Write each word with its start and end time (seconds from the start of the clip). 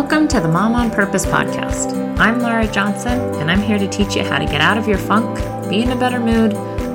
Welcome 0.00 0.28
to 0.28 0.40
the 0.40 0.48
Mom 0.48 0.74
on 0.74 0.90
Purpose 0.90 1.26
podcast. 1.26 1.94
I'm 2.18 2.40
Lara 2.40 2.66
Johnson, 2.66 3.20
and 3.34 3.50
I'm 3.50 3.60
here 3.60 3.78
to 3.78 3.86
teach 3.86 4.16
you 4.16 4.24
how 4.24 4.38
to 4.38 4.46
get 4.46 4.62
out 4.62 4.78
of 4.78 4.88
your 4.88 4.96
funk, 4.96 5.36
be 5.68 5.82
in 5.82 5.90
a 5.90 5.94
better 5.94 6.18
mood, 6.18 6.52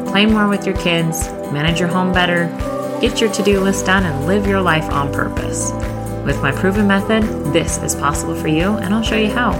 play 0.07 0.25
more 0.25 0.47
with 0.47 0.66
your 0.66 0.75
kids, 0.78 1.28
manage 1.54 1.79
your 1.79 1.88
home 1.88 2.11
better, 2.11 2.47
get 3.00 3.21
your 3.21 3.32
to 3.32 3.43
do 3.43 3.60
list 3.60 3.86
done, 3.86 4.05
and 4.05 4.25
live 4.25 4.47
your 4.47 4.60
life 4.60 4.86
on 4.86 5.14
purpose. 5.14 5.71
With 6.25 6.41
my 6.41 6.52
proven 6.52 6.88
method, 6.88 7.23
this 7.54 7.78
is 7.78 7.93
possible 7.93 8.36
for 8.36 8.47
you, 8.47 8.71
and 8.78 8.91
I'll 8.91 9.04
show 9.04 9.18
you 9.18 9.29
how. 9.29 9.54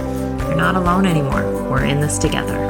You're 0.48 0.56
not 0.56 0.74
alone 0.74 1.06
anymore. 1.06 1.70
We're 1.70 1.84
in 1.84 2.00
this 2.00 2.18
together. 2.18 2.65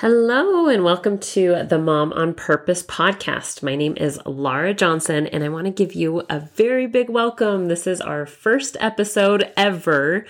Hello, 0.00 0.68
and 0.68 0.84
welcome 0.84 1.18
to 1.18 1.64
the 1.64 1.76
Mom 1.76 2.12
on 2.12 2.32
Purpose 2.32 2.84
podcast. 2.84 3.64
My 3.64 3.74
name 3.74 3.94
is 3.96 4.20
Lara 4.24 4.72
Johnson, 4.72 5.26
and 5.26 5.42
I 5.42 5.48
want 5.48 5.64
to 5.64 5.72
give 5.72 5.92
you 5.92 6.22
a 6.30 6.38
very 6.38 6.86
big 6.86 7.10
welcome. 7.10 7.66
This 7.66 7.84
is 7.84 8.00
our 8.00 8.24
first 8.24 8.76
episode 8.78 9.52
ever 9.56 10.24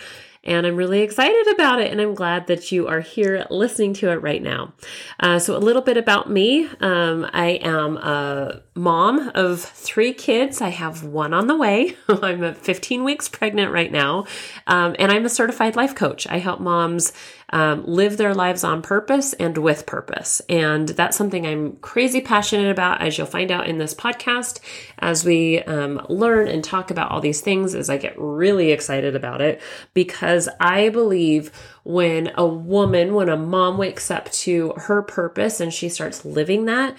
and 0.48 0.66
I'm 0.66 0.76
really 0.76 1.00
excited 1.02 1.46
about 1.48 1.80
it. 1.80 1.92
And 1.92 2.00
I'm 2.00 2.14
glad 2.14 2.46
that 2.46 2.72
you 2.72 2.88
are 2.88 3.00
here 3.00 3.46
listening 3.50 3.92
to 3.94 4.10
it 4.10 4.22
right 4.22 4.42
now. 4.42 4.72
Uh, 5.20 5.38
so, 5.38 5.56
a 5.56 5.58
little 5.58 5.82
bit 5.82 5.96
about 5.96 6.30
me 6.30 6.68
um, 6.80 7.28
I 7.32 7.58
am 7.62 7.96
a 7.98 8.62
mom 8.74 9.30
of 9.34 9.60
three 9.60 10.14
kids. 10.14 10.60
I 10.60 10.70
have 10.70 11.04
one 11.04 11.34
on 11.34 11.46
the 11.48 11.56
way. 11.56 11.96
I'm 12.08 12.54
15 12.54 13.04
weeks 13.04 13.28
pregnant 13.28 13.72
right 13.72 13.92
now, 13.92 14.26
um, 14.66 14.96
and 14.98 15.12
I'm 15.12 15.26
a 15.26 15.30
certified 15.30 15.76
life 15.76 15.94
coach. 15.94 16.26
I 16.26 16.38
help 16.38 16.60
moms 16.60 17.12
um, 17.50 17.84
live 17.86 18.16
their 18.16 18.34
lives 18.34 18.64
on 18.64 18.82
purpose 18.82 19.32
and 19.34 19.56
with 19.58 19.86
purpose. 19.86 20.40
And 20.48 20.88
that's 20.88 21.16
something 21.16 21.46
I'm 21.46 21.76
crazy 21.76 22.20
passionate 22.20 22.70
about, 22.70 23.00
as 23.00 23.16
you'll 23.16 23.26
find 23.26 23.50
out 23.50 23.66
in 23.66 23.78
this 23.78 23.94
podcast. 23.94 24.60
As 24.98 25.24
we 25.24 25.62
um, 25.62 26.04
learn 26.08 26.48
and 26.48 26.62
talk 26.62 26.90
about 26.90 27.10
all 27.10 27.20
these 27.20 27.40
things, 27.40 27.74
as 27.74 27.88
I 27.88 27.96
get 27.96 28.14
really 28.18 28.70
excited 28.72 29.16
about 29.16 29.40
it, 29.40 29.60
because 29.94 30.48
I 30.60 30.88
believe 30.90 31.50
when 31.84 32.32
a 32.36 32.46
woman, 32.46 33.14
when 33.14 33.28
a 33.28 33.36
mom 33.36 33.78
wakes 33.78 34.10
up 34.10 34.30
to 34.32 34.74
her 34.76 35.02
purpose 35.02 35.60
and 35.60 35.72
she 35.72 35.88
starts 35.88 36.24
living 36.24 36.66
that, 36.66 36.96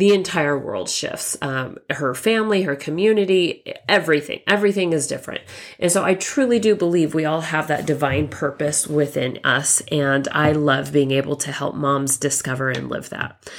the 0.00 0.14
entire 0.14 0.58
world 0.58 0.88
shifts. 0.88 1.36
Um, 1.42 1.76
her 1.90 2.14
family, 2.14 2.62
her 2.62 2.74
community, 2.74 3.62
everything, 3.86 4.40
everything 4.46 4.94
is 4.94 5.06
different. 5.06 5.42
And 5.78 5.92
so 5.92 6.02
I 6.02 6.14
truly 6.14 6.58
do 6.58 6.74
believe 6.74 7.14
we 7.14 7.26
all 7.26 7.42
have 7.42 7.68
that 7.68 7.86
divine 7.86 8.28
purpose 8.28 8.86
within 8.86 9.38
us. 9.44 9.82
And 9.92 10.26
I 10.32 10.52
love 10.52 10.90
being 10.90 11.10
able 11.10 11.36
to 11.36 11.52
help 11.52 11.74
moms 11.74 12.16
discover 12.16 12.70
and 12.70 12.88
live 12.88 13.10
that. 13.10 13.50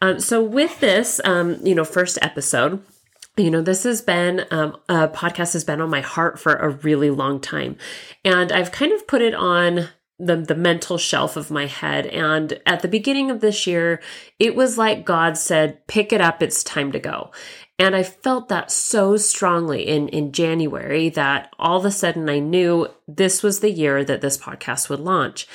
Um, 0.00 0.20
so 0.20 0.40
with 0.42 0.78
this, 0.78 1.20
um, 1.24 1.58
you 1.66 1.74
know, 1.74 1.84
first 1.84 2.16
episode, 2.22 2.80
you 3.36 3.50
know, 3.50 3.60
this 3.60 3.82
has 3.82 4.00
been 4.00 4.44
um, 4.52 4.76
a 4.88 5.08
podcast 5.08 5.52
has 5.54 5.64
been 5.64 5.80
on 5.80 5.90
my 5.90 6.00
heart 6.00 6.38
for 6.38 6.54
a 6.54 6.68
really 6.68 7.10
long 7.10 7.40
time. 7.40 7.76
And 8.24 8.52
I've 8.52 8.70
kind 8.70 8.92
of 8.92 9.06
put 9.08 9.20
it 9.20 9.34
on 9.34 9.88
the 10.18 10.36
the 10.36 10.54
mental 10.54 10.98
shelf 10.98 11.36
of 11.36 11.50
my 11.50 11.66
head. 11.66 12.06
And 12.06 12.60
at 12.66 12.82
the 12.82 12.88
beginning 12.88 13.30
of 13.30 13.40
this 13.40 13.66
year 13.66 14.00
it 14.38 14.54
was 14.54 14.78
like 14.78 15.04
god 15.04 15.36
said 15.36 15.86
pick 15.86 16.12
it 16.12 16.20
up 16.20 16.42
it's 16.42 16.64
time 16.64 16.92
to 16.92 16.98
go. 16.98 17.30
And 17.78 17.94
i 17.94 18.02
felt 18.02 18.48
that 18.48 18.70
so 18.70 19.16
strongly 19.16 19.86
in 19.86 20.08
in 20.08 20.32
january 20.32 21.08
that 21.10 21.52
all 21.58 21.78
of 21.78 21.84
a 21.84 21.90
sudden 21.90 22.28
i 22.28 22.40
knew 22.40 22.88
this 23.06 23.42
was 23.42 23.60
the 23.60 23.70
year 23.70 24.04
that 24.04 24.20
this 24.20 24.36
podcast 24.36 24.88
would 24.88 25.00
launch 25.00 25.46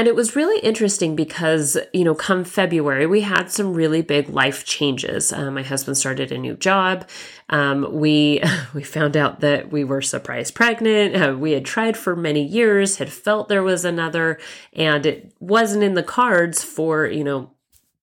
and 0.00 0.08
it 0.08 0.16
was 0.16 0.34
really 0.34 0.58
interesting 0.60 1.14
because, 1.14 1.76
you 1.92 2.04
know, 2.04 2.14
come 2.14 2.42
February, 2.42 3.06
we 3.06 3.20
had 3.20 3.50
some 3.50 3.74
really 3.74 4.00
big 4.00 4.30
life 4.30 4.64
changes. 4.64 5.30
Uh, 5.30 5.50
my 5.50 5.62
husband 5.62 5.98
started 5.98 6.32
a 6.32 6.38
new 6.38 6.56
job. 6.56 7.06
Um, 7.50 7.86
we 7.92 8.40
we 8.74 8.82
found 8.82 9.14
out 9.14 9.40
that 9.40 9.70
we 9.70 9.84
were 9.84 10.00
surprise 10.00 10.50
pregnant. 10.50 11.22
Uh, 11.22 11.36
we 11.36 11.52
had 11.52 11.66
tried 11.66 11.98
for 11.98 12.16
many 12.16 12.42
years, 12.42 12.96
had 12.96 13.12
felt 13.12 13.50
there 13.50 13.62
was 13.62 13.84
another, 13.84 14.40
and 14.72 15.04
it 15.04 15.34
wasn't 15.38 15.84
in 15.84 15.92
the 15.92 16.02
cards 16.02 16.64
for 16.64 17.06
you 17.06 17.22
know 17.22 17.50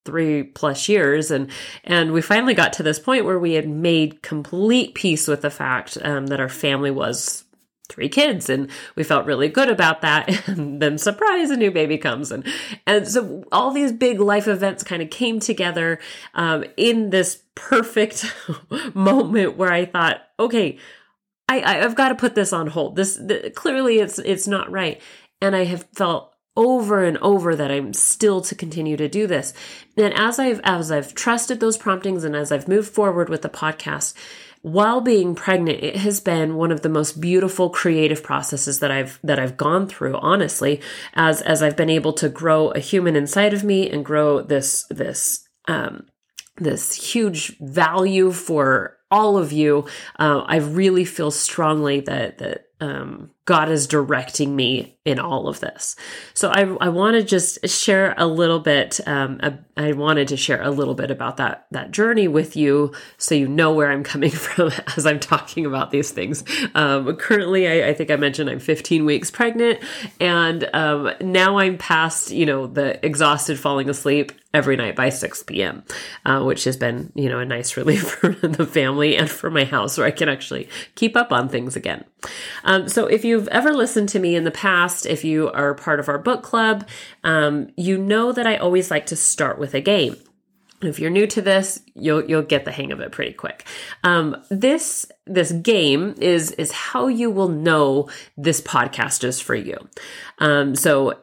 three 0.05 0.43
plus 0.43 0.87
years 0.87 1.31
and 1.31 1.51
and 1.83 2.13
we 2.13 2.21
finally 2.21 2.53
got 2.53 2.71
to 2.71 2.81
this 2.81 2.97
point 2.97 3.25
where 3.25 3.39
we 3.39 3.53
had 3.53 3.67
made 3.67 4.21
complete 4.21 4.95
peace 4.95 5.27
with 5.27 5.41
the 5.41 5.49
fact 5.49 5.97
um, 6.03 6.27
that 6.27 6.39
our 6.39 6.47
family 6.47 6.91
was 6.91 7.43
three 7.89 8.09
kids 8.09 8.49
and 8.49 8.69
we 8.95 9.03
felt 9.03 9.25
really 9.25 9.49
good 9.49 9.69
about 9.69 10.01
that. 10.01 10.47
And 10.57 10.81
then 10.81 10.97
surprise 10.97 11.49
a 11.49 11.57
new 11.57 11.71
baby 11.71 11.97
comes. 11.97 12.31
And 12.31 12.45
and 12.85 13.07
so 13.07 13.43
all 13.51 13.71
these 13.71 13.91
big 13.91 14.19
life 14.19 14.47
events 14.47 14.83
kind 14.83 15.01
of 15.01 15.09
came 15.09 15.39
together 15.39 15.99
um, 16.33 16.63
in 16.77 17.09
this 17.09 17.43
perfect 17.55 18.25
moment 18.93 19.57
where 19.57 19.71
i 19.73 19.83
thought 19.83 20.21
okay 20.39 20.77
i 21.49 21.79
i've 21.79 21.95
got 21.95 22.09
to 22.09 22.15
put 22.15 22.35
this 22.35 22.53
on 22.53 22.67
hold. 22.67 22.95
This 22.95 23.15
the, 23.15 23.51
clearly 23.55 23.99
it's 23.99 24.19
it's 24.19 24.47
not 24.47 24.71
right. 24.71 25.01
And 25.41 25.55
i 25.55 25.65
have 25.65 25.87
felt 25.93 26.33
over 26.57 27.03
and 27.03 27.17
over 27.19 27.55
that 27.55 27.71
I'm 27.71 27.93
still 27.93 28.41
to 28.41 28.55
continue 28.55 28.97
to 28.97 29.07
do 29.07 29.27
this. 29.27 29.53
And 29.95 30.13
as 30.13 30.39
I've 30.39 30.59
as 30.63 30.91
I've 30.91 31.13
trusted 31.13 31.59
those 31.59 31.77
promptings 31.77 32.23
and 32.23 32.35
as 32.35 32.51
I've 32.51 32.67
moved 32.67 32.91
forward 32.91 33.29
with 33.29 33.43
the 33.43 33.49
podcast, 33.49 34.15
while 34.67 35.01
being 35.01 35.35
pregnant 35.35 35.83
it 35.83 35.95
has 35.95 36.19
been 36.19 36.55
one 36.55 36.71
of 36.71 36.81
the 36.81 36.89
most 36.89 37.21
beautiful 37.21 37.69
creative 37.69 38.21
processes 38.23 38.79
that 38.79 38.91
I've 38.91 39.19
that 39.23 39.39
I've 39.39 39.57
gone 39.57 39.87
through 39.87 40.15
honestly 40.17 40.81
as 41.13 41.41
as 41.41 41.63
I've 41.63 41.77
been 41.77 41.89
able 41.89 42.13
to 42.13 42.29
grow 42.29 42.69
a 42.71 42.79
human 42.79 43.15
inside 43.15 43.53
of 43.53 43.63
me 43.63 43.89
and 43.89 44.03
grow 44.03 44.41
this 44.41 44.85
this 44.89 45.47
um 45.67 46.07
this 46.57 47.13
huge 47.13 47.57
value 47.59 48.31
for 48.31 48.97
all 49.09 49.37
of 49.37 49.51
you. 49.51 49.85
Uh, 50.19 50.39
I 50.45 50.57
really 50.57 51.05
feel 51.05 51.31
strongly 51.31 52.01
that 52.01 52.39
that 52.39 52.65
um, 52.79 53.31
God 53.47 53.69
is 53.69 53.87
directing 53.87 54.57
me 54.57 54.97
in 55.07 55.19
all 55.19 55.47
of 55.47 55.61
this. 55.61 55.95
So 56.33 56.49
I, 56.49 56.63
I 56.81 56.89
want 56.89 57.15
to 57.15 57.23
just 57.23 57.65
share 57.69 58.13
a 58.17 58.27
little 58.27 58.59
bit. 58.59 58.99
Um, 59.07 59.39
I 59.77 59.93
wanted 59.93 60.27
to 60.27 60.37
share 60.37 60.61
a 60.61 60.69
little 60.69 60.95
bit 60.95 61.11
about 61.11 61.37
that 61.37 61.65
that 61.71 61.91
journey 61.91 62.27
with 62.27 62.57
you, 62.57 62.93
so 63.17 63.33
you 63.35 63.47
know 63.47 63.73
where 63.73 63.89
I'm 63.89 64.03
coming 64.03 64.31
from 64.31 64.71
as 64.97 65.05
I'm 65.05 65.21
talking 65.21 65.65
about 65.65 65.91
these 65.91 66.11
things. 66.11 66.43
Um, 66.75 67.15
currently, 67.15 67.69
I, 67.69 67.89
I, 67.89 67.93
think 67.93 68.11
I 68.11 68.17
mentioned 68.17 68.49
I'm 68.49 68.59
15 68.59 69.05
weeks 69.05 69.31
pregnant, 69.31 69.79
and 70.19 70.69
um, 70.73 71.11
now 71.21 71.57
I'm 71.57 71.77
past 71.77 72.31
you 72.31 72.45
know 72.45 72.67
the 72.67 73.03
exhausted 73.05 73.57
falling 73.57 73.89
asleep 73.89 74.33
every 74.53 74.75
night 74.75 74.95
by 74.95 75.09
6 75.09 75.43
p.m., 75.43 75.83
uh, 76.25 76.41
which 76.41 76.63
has 76.65 76.75
been 76.75 77.13
you 77.15 77.29
know 77.29 77.39
a 77.39 77.45
nice 77.45 77.77
relief 77.77 78.09
for 78.09 78.33
the 78.33 78.65
family 78.65 79.15
and 79.15 79.29
for 79.29 79.49
my 79.49 79.63
house, 79.63 79.97
where 79.97 80.07
I 80.07 80.11
can 80.11 80.27
actually 80.27 80.67
keep 80.95 81.15
up 81.15 81.31
on 81.31 81.47
things 81.47 81.77
again. 81.77 82.03
Um, 82.65 82.89
so 82.89 83.05
if 83.05 83.23
you've 83.37 83.47
ever 83.49 83.71
listened 83.71 84.09
to 84.09 84.19
me 84.19 84.35
in 84.35 84.45
the 84.45 84.51
past, 84.51 85.05
if 85.05 85.23
you 85.23 85.51
are 85.51 85.75
part 85.75 85.99
of 85.99 86.09
our 86.09 86.17
book 86.17 86.41
club, 86.41 86.87
um, 87.23 87.69
you 87.77 87.95
know 87.95 88.31
that 88.31 88.47
I 88.47 88.57
always 88.57 88.89
like 88.89 89.05
to 89.07 89.15
start 89.15 89.59
with 89.59 89.75
a 89.75 89.81
game. 89.81 90.15
If 90.81 90.99
you're 90.99 91.11
new 91.11 91.27
to 91.27 91.41
this, 91.41 91.81
you'll 91.93 92.25
you'll 92.25 92.41
get 92.41 92.65
the 92.65 92.71
hang 92.71 92.91
of 92.91 92.99
it 92.99 93.11
pretty 93.11 93.33
quick. 93.33 93.65
Um, 94.03 94.43
this 94.49 95.05
this 95.25 95.51
game 95.51 96.15
is 96.19 96.51
is 96.51 96.71
how 96.71 97.07
you 97.07 97.29
will 97.29 97.47
know 97.47 98.09
this 98.37 98.59
podcast 98.59 99.23
is 99.23 99.39
for 99.39 99.55
you. 99.55 99.87
Um, 100.39 100.75
so 100.75 101.13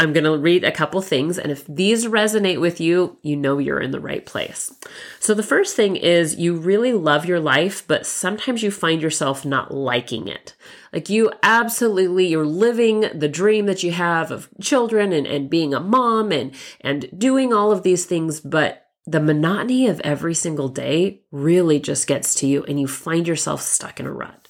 I'm 0.00 0.12
going 0.12 0.24
to 0.24 0.36
read 0.36 0.64
a 0.64 0.72
couple 0.72 1.00
things, 1.02 1.38
and 1.38 1.52
if 1.52 1.64
these 1.66 2.06
resonate 2.06 2.60
with 2.60 2.80
you, 2.80 3.16
you 3.22 3.36
know 3.36 3.58
you're 3.58 3.80
in 3.80 3.92
the 3.92 4.00
right 4.00 4.26
place. 4.26 4.72
So, 5.20 5.34
the 5.34 5.42
first 5.42 5.76
thing 5.76 5.94
is 5.94 6.34
you 6.34 6.56
really 6.56 6.92
love 6.92 7.26
your 7.26 7.38
life, 7.38 7.86
but 7.86 8.04
sometimes 8.04 8.62
you 8.62 8.72
find 8.72 9.00
yourself 9.00 9.44
not 9.44 9.72
liking 9.72 10.26
it. 10.26 10.54
Like 10.92 11.08
you 11.08 11.32
absolutely, 11.42 12.26
you're 12.26 12.44
living 12.44 13.06
the 13.14 13.28
dream 13.28 13.66
that 13.66 13.82
you 13.82 13.92
have 13.92 14.30
of 14.30 14.48
children 14.60 15.12
and, 15.12 15.26
and 15.26 15.48
being 15.48 15.72
a 15.72 15.80
mom 15.80 16.32
and, 16.32 16.54
and 16.80 17.08
doing 17.16 17.52
all 17.52 17.70
of 17.70 17.84
these 17.84 18.04
things, 18.04 18.40
but 18.40 18.84
the 19.06 19.20
monotony 19.20 19.86
of 19.86 20.00
every 20.00 20.34
single 20.34 20.68
day 20.68 21.20
really 21.30 21.78
just 21.78 22.06
gets 22.06 22.34
to 22.36 22.46
you 22.46 22.64
and 22.64 22.80
you 22.80 22.86
find 22.86 23.28
yourself 23.28 23.60
stuck 23.60 24.00
in 24.00 24.06
a 24.06 24.12
rut. 24.12 24.43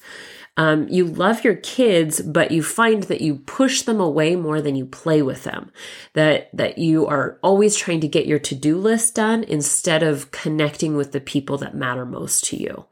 Um, 0.57 0.87
you 0.89 1.05
love 1.05 1.43
your 1.43 1.57
kids, 1.57 2.21
but 2.23 2.53
you 2.53 2.63
find 2.63 3.05
that 3.05 3.21
you 3.21 3.37
push 3.37 3.83
them 3.83 4.01
away 4.01 4.37
more 4.37 4.61
than 4.61 4.77
you 4.77 4.87
play 4.87 5.21
with 5.21 5.45
them. 5.45 5.73
That 6.13 6.49
that 6.57 6.79
you 6.79 7.07
are 7.07 7.39
always 7.43 7.77
trying 7.77 8.01
to 8.01 8.09
get 8.09 8.27
your 8.27 8.39
to-do 8.39 8.79
list 8.79 9.17
done 9.17 9.43
instead 9.45 10.03
of 10.03 10.31
connecting 10.31 10.97
with 10.97 11.13
the 11.13 11.21
people 11.21 11.59
that 11.59 11.75
matter 11.75 12.07
most 12.07 12.45
to 12.45 12.57
you. 12.57 12.87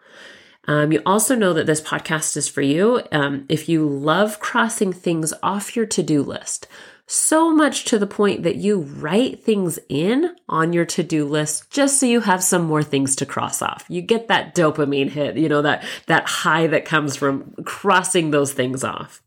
Um, 0.69 0.93
you 0.93 1.03
also 1.05 1.35
know 1.35 1.53
that 1.55 1.67
this 1.67 1.81
podcast 1.81 2.37
is 2.37 2.49
for 2.49 2.63
you. 2.63 3.03
Um, 3.11 3.47
if 3.49 3.69
you 3.69 3.89
love 3.89 4.39
crossing 4.39 4.93
things 4.93 5.33
off 5.43 5.75
your 5.75 5.87
to 5.87 6.03
do 6.03 6.23
list, 6.23 6.69
so 7.07 7.55
much 7.55 7.85
to 7.87 7.99
the 7.99 8.07
point 8.07 8.43
that 8.43 8.57
you 8.57 8.81
write 8.81 9.43
things 9.43 9.79
in 9.89 10.35
on 10.49 10.73
your 10.73 10.85
to-do 10.85 11.25
list 11.25 11.71
just 11.71 11.99
so 11.99 12.07
you 12.07 12.21
have 12.21 12.43
some 12.43 12.63
more 12.63 12.83
things 12.83 13.17
to 13.17 13.27
cross 13.27 13.61
off. 13.61 13.85
You 13.89 14.03
get 14.03 14.29
that 14.29 14.55
dopamine 14.55 15.11
hit, 15.11 15.37
you 15.37 15.49
know, 15.49 15.63
that 15.63 15.85
that 16.07 16.27
high 16.27 16.67
that 16.69 16.85
comes 16.85 17.17
from 17.17 17.55
crossing 17.65 18.31
those 18.31 18.53
things 18.53 18.85
off. 18.85 19.23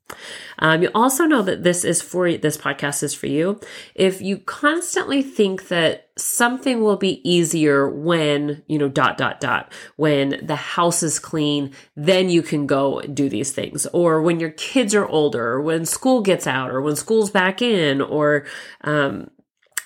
Um, 0.59 0.83
you 0.83 0.89
also 0.95 1.25
know 1.25 1.41
that 1.41 1.63
this 1.63 1.83
is 1.83 2.01
for 2.01 2.31
this 2.37 2.57
podcast 2.57 3.03
is 3.03 3.13
for 3.13 3.27
you. 3.27 3.59
If 3.95 4.21
you 4.21 4.37
constantly 4.37 5.21
think 5.21 5.67
that 5.67 6.09
something 6.17 6.81
will 6.81 6.95
be 6.95 7.27
easier 7.29 7.89
when, 7.89 8.63
you 8.67 8.77
know, 8.77 8.87
dot, 8.87 9.17
dot, 9.17 9.39
dot, 9.39 9.73
when 9.97 10.39
the 10.45 10.55
house 10.55 11.03
is 11.03 11.19
clean, 11.19 11.73
then 11.95 12.29
you 12.29 12.41
can 12.41 12.67
go 12.67 13.01
do 13.01 13.27
these 13.27 13.51
things. 13.51 13.85
Or 13.87 14.21
when 14.21 14.39
your 14.39 14.51
kids 14.51 14.95
are 14.95 15.07
older, 15.07 15.59
when 15.59 15.85
school 15.85 16.21
gets 16.21 16.47
out, 16.47 16.71
or 16.71 16.81
when 16.81 16.95
school's 16.95 17.31
back 17.31 17.61
in, 17.61 17.99
or, 18.01 18.45
um, 18.81 19.29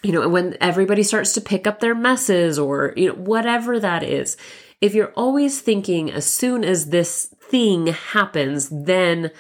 you 0.04 0.12
know, 0.12 0.30
when 0.30 0.56
everybody 0.62 1.04
starts 1.04 1.34
to 1.34 1.42
pick 1.42 1.66
up 1.66 1.80
their 1.80 1.96
messes, 1.96 2.60
or, 2.60 2.94
you 2.96 3.08
know, 3.08 3.16
whatever 3.16 3.80
that 3.80 4.04
is. 4.04 4.38
If 4.82 4.94
you're 4.94 5.14
always 5.16 5.60
thinking 5.60 6.12
as 6.12 6.26
soon 6.26 6.64
as 6.64 6.90
this 6.90 7.34
thing 7.42 7.88
happens, 7.88 8.70
then 8.70 9.32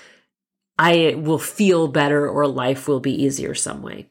I 0.79 1.15
will 1.17 1.39
feel 1.39 1.89
better 1.89 2.29
or 2.29 2.47
life 2.47 2.87
will 2.87 3.01
be 3.01 3.23
easier 3.23 3.53
some 3.53 3.83
way. 3.83 4.07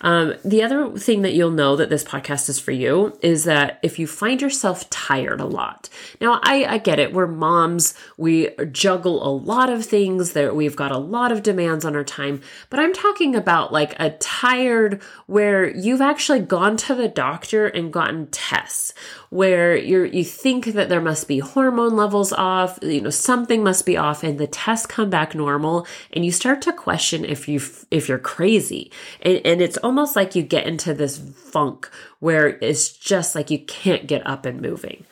Um, 0.00 0.34
the 0.44 0.62
other 0.62 0.96
thing 0.96 1.22
that 1.22 1.34
you'll 1.34 1.50
know 1.50 1.76
that 1.76 1.90
this 1.90 2.04
podcast 2.04 2.48
is 2.48 2.58
for 2.58 2.72
you 2.72 3.18
is 3.22 3.44
that 3.44 3.78
if 3.82 3.98
you 3.98 4.06
find 4.06 4.40
yourself 4.40 4.88
tired 4.90 5.40
a 5.40 5.46
lot. 5.46 5.88
Now, 6.20 6.40
I, 6.42 6.64
I 6.64 6.78
get 6.78 6.98
it. 6.98 7.12
We're 7.12 7.26
moms. 7.26 7.94
We 8.16 8.50
juggle 8.72 9.26
a 9.26 9.32
lot 9.34 9.70
of 9.70 9.84
things 9.84 10.32
that 10.32 10.54
we've 10.54 10.76
got 10.76 10.92
a 10.92 10.98
lot 10.98 11.32
of 11.32 11.42
demands 11.42 11.84
on 11.84 11.96
our 11.96 12.04
time, 12.04 12.40
but 12.70 12.80
I'm 12.80 12.92
talking 12.92 13.34
about 13.34 13.72
like 13.72 13.98
a 13.98 14.10
tired 14.10 15.02
where 15.26 15.68
you've 15.68 16.00
actually 16.00 16.40
gone 16.40 16.76
to 16.78 16.94
the 16.94 17.08
doctor 17.08 17.66
and 17.66 17.92
gotten 17.92 18.28
tests 18.28 18.94
where 19.30 19.76
you're, 19.76 20.06
you 20.06 20.24
think 20.24 20.66
that 20.66 20.88
there 20.88 21.00
must 21.00 21.28
be 21.28 21.38
hormone 21.38 21.96
levels 21.96 22.32
off, 22.32 22.78
you 22.82 23.00
know, 23.00 23.10
something 23.10 23.62
must 23.62 23.84
be 23.84 23.96
off 23.96 24.22
and 24.22 24.38
the 24.38 24.46
tests 24.46 24.86
come 24.86 25.10
back 25.10 25.34
normal 25.34 25.86
and 26.12 26.24
you 26.24 26.32
start 26.32 26.62
to 26.62 26.72
question 26.72 27.24
if 27.24 27.48
you, 27.48 27.60
if 27.90 28.08
you're 28.08 28.18
crazy. 28.18 28.90
And, 29.20 29.40
and 29.44 29.60
it's 29.60 29.78
almost 29.88 30.14
like 30.14 30.34
you 30.34 30.42
get 30.42 30.66
into 30.66 30.92
this 30.92 31.16
funk 31.16 31.90
where 32.20 32.58
it's 32.60 32.90
just 32.90 33.34
like 33.34 33.50
you 33.50 33.58
can't 33.58 34.06
get 34.06 34.26
up 34.26 34.44
and 34.44 34.60
moving. 34.60 35.06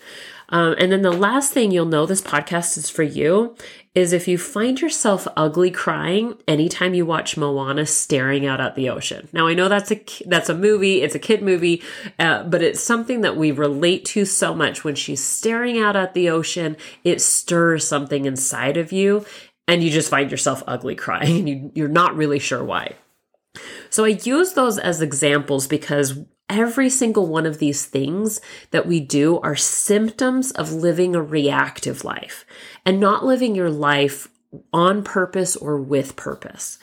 Um, 0.50 0.74
and 0.78 0.92
then 0.92 1.00
the 1.00 1.10
last 1.10 1.54
thing 1.54 1.70
you'll 1.70 1.86
know 1.86 2.04
this 2.04 2.20
podcast 2.20 2.76
is 2.76 2.90
for 2.90 3.02
you 3.02 3.56
is 3.94 4.12
if 4.12 4.28
you 4.28 4.36
find 4.36 4.78
yourself 4.78 5.26
ugly 5.34 5.70
crying 5.70 6.36
anytime 6.46 6.92
you 6.92 7.06
watch 7.06 7.38
Moana 7.38 7.86
staring 7.86 8.44
out 8.44 8.60
at 8.60 8.74
the 8.74 8.90
ocean. 8.90 9.28
Now 9.32 9.46
I 9.46 9.54
know 9.54 9.70
that's 9.70 9.90
a 9.90 10.04
that's 10.26 10.50
a 10.50 10.54
movie, 10.54 11.00
it's 11.00 11.14
a 11.14 11.18
kid 11.18 11.42
movie, 11.42 11.82
uh, 12.18 12.42
but 12.42 12.60
it's 12.60 12.82
something 12.82 13.22
that 13.22 13.38
we 13.38 13.50
relate 13.50 14.04
to 14.06 14.26
so 14.26 14.54
much. 14.54 14.84
When 14.84 14.94
she's 14.94 15.24
staring 15.24 15.78
out 15.78 15.96
at 15.96 16.12
the 16.12 16.28
ocean, 16.28 16.76
it 17.02 17.22
stirs 17.22 17.88
something 17.88 18.26
inside 18.26 18.76
of 18.76 18.92
you, 18.92 19.24
and 19.66 19.82
you 19.82 19.88
just 19.88 20.10
find 20.10 20.30
yourself 20.30 20.62
ugly 20.66 20.96
crying, 20.96 21.38
and 21.38 21.48
you, 21.48 21.72
you're 21.74 21.88
not 21.88 22.14
really 22.14 22.38
sure 22.38 22.62
why. 22.62 22.94
So 23.96 24.04
I 24.04 24.08
use 24.08 24.52
those 24.52 24.78
as 24.78 25.00
examples 25.00 25.66
because 25.66 26.18
every 26.50 26.90
single 26.90 27.26
one 27.28 27.46
of 27.46 27.56
these 27.56 27.86
things 27.86 28.42
that 28.70 28.86
we 28.86 29.00
do 29.00 29.40
are 29.40 29.56
symptoms 29.56 30.50
of 30.50 30.70
living 30.70 31.16
a 31.16 31.22
reactive 31.22 32.04
life 32.04 32.44
and 32.84 33.00
not 33.00 33.24
living 33.24 33.54
your 33.54 33.70
life 33.70 34.28
on 34.70 35.02
purpose 35.02 35.56
or 35.56 35.80
with 35.80 36.14
purpose. 36.14 36.78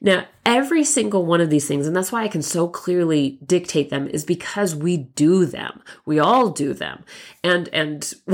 Now, 0.00 0.26
every 0.46 0.84
single 0.84 1.26
one 1.26 1.40
of 1.40 1.50
these 1.50 1.66
things, 1.66 1.86
and 1.86 1.96
that's 1.96 2.12
why 2.12 2.22
I 2.22 2.28
can 2.28 2.42
so 2.42 2.68
clearly 2.68 3.38
dictate 3.44 3.90
them, 3.90 4.06
is 4.06 4.24
because 4.24 4.74
we 4.74 4.96
do 4.96 5.44
them. 5.44 5.82
We 6.06 6.20
all 6.20 6.50
do 6.50 6.72
them. 6.72 7.04
And, 7.42 7.68
and 7.72 8.14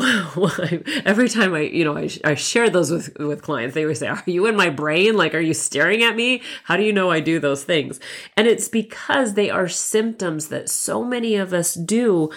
every 1.06 1.28
time 1.31 1.55
I, 1.55 1.61
you 1.61 1.84
know, 1.84 1.96
I, 1.96 2.11
I 2.22 2.34
share 2.34 2.69
those 2.69 2.90
with, 2.90 3.19
with 3.19 3.43
clients, 3.43 3.75
they 3.75 3.82
always 3.82 4.00
say, 4.00 4.08
Are 4.08 4.22
you 4.26 4.46
in 4.46 4.56
my 4.56 4.69
brain? 4.69 5.16
Like, 5.16 5.34
are 5.34 5.40
you 5.40 5.55
staring 5.55 6.02
at 6.02 6.14
me? 6.14 6.43
How 6.64 6.76
do 6.76 6.82
you 6.82 6.93
know 6.93 7.11
I 7.11 7.20
do 7.20 7.40
those 7.40 7.64
things? 7.64 7.99
And 8.37 8.46
it's 8.46 8.69
because 8.69 9.32
they 9.32 9.49
are 9.49 9.69
symptoms 9.69 10.49
that 10.49 10.69
so 10.69 11.02
many 11.02 11.34
of 11.37 11.55
us 11.55 11.75
do 11.75 12.31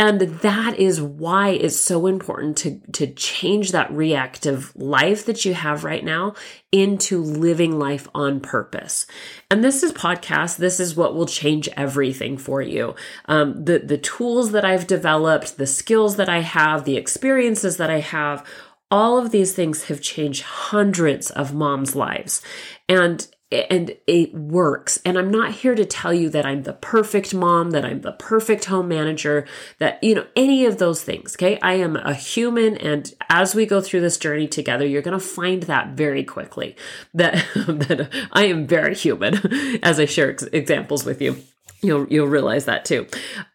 and 0.00 0.22
that 0.22 0.78
is 0.78 0.98
why 0.98 1.50
it's 1.50 1.76
so 1.76 2.06
important 2.06 2.56
to, 2.56 2.80
to 2.92 3.06
change 3.12 3.72
that 3.72 3.92
reactive 3.92 4.74
life 4.74 5.26
that 5.26 5.44
you 5.44 5.52
have 5.52 5.84
right 5.84 6.02
now 6.02 6.32
into 6.72 7.22
living 7.22 7.78
life 7.78 8.08
on 8.14 8.40
purpose. 8.40 9.06
And 9.50 9.62
this 9.62 9.82
is 9.82 9.92
podcast. 9.92 10.56
This 10.56 10.80
is 10.80 10.96
what 10.96 11.14
will 11.14 11.26
change 11.26 11.68
everything 11.76 12.38
for 12.38 12.62
you. 12.62 12.94
Um, 13.26 13.62
the, 13.62 13.80
the 13.80 13.98
tools 13.98 14.52
that 14.52 14.64
I've 14.64 14.86
developed, 14.86 15.58
the 15.58 15.66
skills 15.66 16.16
that 16.16 16.30
I 16.30 16.40
have, 16.40 16.86
the 16.86 16.96
experiences 16.96 17.76
that 17.76 17.90
I 17.90 18.00
have, 18.00 18.42
all 18.90 19.18
of 19.18 19.32
these 19.32 19.52
things 19.52 19.84
have 19.84 20.00
changed 20.00 20.44
hundreds 20.44 21.30
of 21.30 21.52
moms' 21.52 21.94
lives. 21.94 22.40
And 22.88 23.28
and 23.52 23.96
it 24.06 24.32
works. 24.34 25.00
And 25.04 25.18
I'm 25.18 25.30
not 25.30 25.52
here 25.52 25.74
to 25.74 25.84
tell 25.84 26.14
you 26.14 26.28
that 26.30 26.46
I'm 26.46 26.62
the 26.62 26.72
perfect 26.72 27.34
mom, 27.34 27.70
that 27.70 27.84
I'm 27.84 28.02
the 28.02 28.12
perfect 28.12 28.66
home 28.66 28.88
manager, 28.88 29.46
that, 29.78 30.02
you 30.02 30.14
know, 30.14 30.26
any 30.36 30.64
of 30.64 30.78
those 30.78 31.02
things. 31.02 31.34
Okay. 31.36 31.58
I 31.60 31.74
am 31.74 31.96
a 31.96 32.14
human. 32.14 32.76
And 32.76 33.12
as 33.28 33.54
we 33.54 33.66
go 33.66 33.80
through 33.80 34.02
this 34.02 34.18
journey 34.18 34.46
together, 34.46 34.86
you're 34.86 35.02
going 35.02 35.18
to 35.18 35.24
find 35.24 35.64
that 35.64 35.90
very 35.90 36.22
quickly 36.22 36.76
that, 37.14 37.34
that 37.54 38.10
I 38.32 38.44
am 38.44 38.66
very 38.66 38.94
human 38.94 39.34
as 39.82 39.98
I 39.98 40.04
share 40.04 40.30
ex- 40.30 40.44
examples 40.44 41.04
with 41.04 41.20
you. 41.20 41.42
You'll, 41.82 42.06
you'll 42.08 42.26
realize 42.26 42.66
that 42.66 42.84
too. 42.84 43.06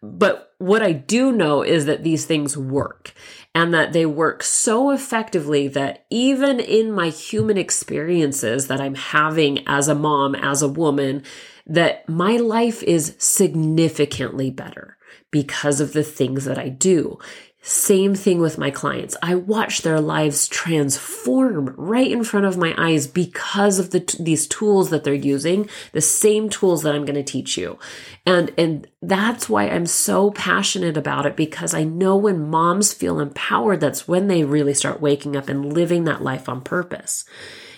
But 0.01 0.53
what 0.57 0.81
I 0.81 0.93
do 0.93 1.31
know 1.31 1.61
is 1.61 1.85
that 1.85 2.03
these 2.03 2.25
things 2.25 2.57
work 2.57 3.13
and 3.53 3.73
that 3.73 3.93
they 3.93 4.05
work 4.05 4.41
so 4.43 4.91
effectively 4.91 5.67
that 5.69 6.05
even 6.09 6.59
in 6.59 6.91
my 6.91 7.09
human 7.09 7.57
experiences 7.57 8.67
that 8.67 8.81
I'm 8.81 8.95
having 8.95 9.67
as 9.67 9.87
a 9.87 9.95
mom, 9.95 10.35
as 10.35 10.61
a 10.61 10.67
woman, 10.67 11.23
that 11.65 12.07
my 12.07 12.37
life 12.37 12.83
is 12.83 13.15
significantly 13.17 14.49
better 14.49 14.97
because 15.31 15.81
of 15.81 15.93
the 15.93 16.03
things 16.03 16.45
that 16.45 16.57
I 16.57 16.69
do. 16.69 17.17
Same 17.67 18.13
thing 18.13 18.41
with 18.41 18.59
my 18.59 18.69
clients. 18.69 19.17
I 19.23 19.33
watch 19.33 19.81
their 19.81 19.99
lives 19.99 20.47
transform 20.47 21.73
right 21.75 22.11
in 22.11 22.23
front 22.23 22.45
of 22.45 22.59
my 22.59 22.75
eyes 22.77 23.07
because 23.07 23.79
of 23.79 23.89
the 23.89 24.01
these 24.19 24.45
tools 24.45 24.91
that 24.91 25.03
they're 25.03 25.15
using, 25.15 25.67
the 25.91 25.99
same 25.99 26.47
tools 26.47 26.83
that 26.83 26.93
I'm 26.93 27.05
going 27.05 27.15
to 27.15 27.23
teach 27.23 27.57
you. 27.57 27.79
And 28.23 28.53
and 28.55 28.87
that's 29.01 29.49
why 29.49 29.67
I'm 29.67 29.87
so 29.87 30.29
passionate 30.29 30.95
about 30.95 31.25
it 31.25 31.35
because 31.35 31.73
I 31.73 31.83
know 31.83 32.15
when 32.15 32.51
moms 32.51 32.93
feel 32.93 33.19
empowered 33.19 33.79
that's 33.79 34.07
when 34.07 34.27
they 34.27 34.43
really 34.43 34.75
start 34.75 35.01
waking 35.01 35.35
up 35.35 35.49
and 35.49 35.73
living 35.73 36.03
that 36.03 36.21
life 36.21 36.47
on 36.47 36.61
purpose. 36.61 37.25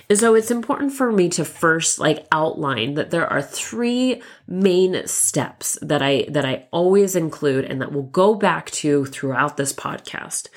And 0.10 0.18
so 0.18 0.36
it's 0.36 0.52
important 0.52 0.94
for 0.94 1.12
me 1.12 1.28
to 1.30 1.44
first 1.44 2.00
like 2.00 2.26
outline 2.32 2.94
that 2.94 3.12
there 3.12 3.28
are 3.28 3.42
three 3.42 4.22
main 4.48 5.06
steps 5.06 5.78
that 5.82 6.02
I 6.02 6.26
that 6.30 6.46
I 6.46 6.68
always 6.72 7.16
include 7.16 7.66
and 7.66 7.82
that 7.82 7.92
we'll 7.92 8.04
go 8.04 8.34
back 8.34 8.72
to 8.72 9.06
throughout 9.06 9.58
this 9.58 9.74
podcast. 9.74 10.48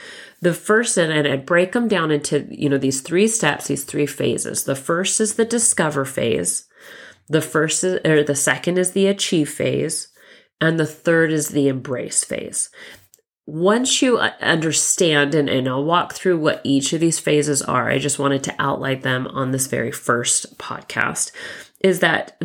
The 0.40 0.54
first 0.54 0.96
and 0.96 1.26
I 1.26 1.36
break 1.36 1.72
them 1.72 1.88
down 1.88 2.12
into, 2.12 2.46
you 2.50 2.68
know, 2.68 2.78
these 2.78 3.00
three 3.00 3.26
steps, 3.26 3.66
these 3.66 3.84
three 3.84 4.06
phases. 4.06 4.64
The 4.64 4.76
first 4.76 5.20
is 5.20 5.34
the 5.34 5.44
discover 5.44 6.04
phase. 6.04 6.68
The 7.28 7.42
first 7.42 7.82
is, 7.82 8.00
or 8.04 8.22
the 8.22 8.36
second 8.36 8.78
is 8.78 8.92
the 8.92 9.08
achieve 9.08 9.50
phase. 9.50 10.08
And 10.60 10.78
the 10.78 10.86
third 10.86 11.32
is 11.32 11.48
the 11.48 11.68
embrace 11.68 12.22
phase 12.22 12.70
once 13.50 14.00
you 14.00 14.18
uh, 14.18 14.30
understand, 14.40 15.34
and, 15.34 15.48
and 15.48 15.68
I'll 15.68 15.84
walk 15.84 16.14
through 16.14 16.38
what 16.38 16.60
each 16.62 16.92
of 16.92 17.00
these 17.00 17.18
phases 17.18 17.62
are, 17.62 17.90
I 17.90 17.98
just 17.98 18.18
wanted 18.18 18.44
to 18.44 18.54
outline 18.60 19.00
them 19.00 19.26
on 19.26 19.50
this 19.50 19.66
very 19.66 19.90
first 19.90 20.56
podcast, 20.56 21.32
is 21.80 21.98
that 21.98 22.40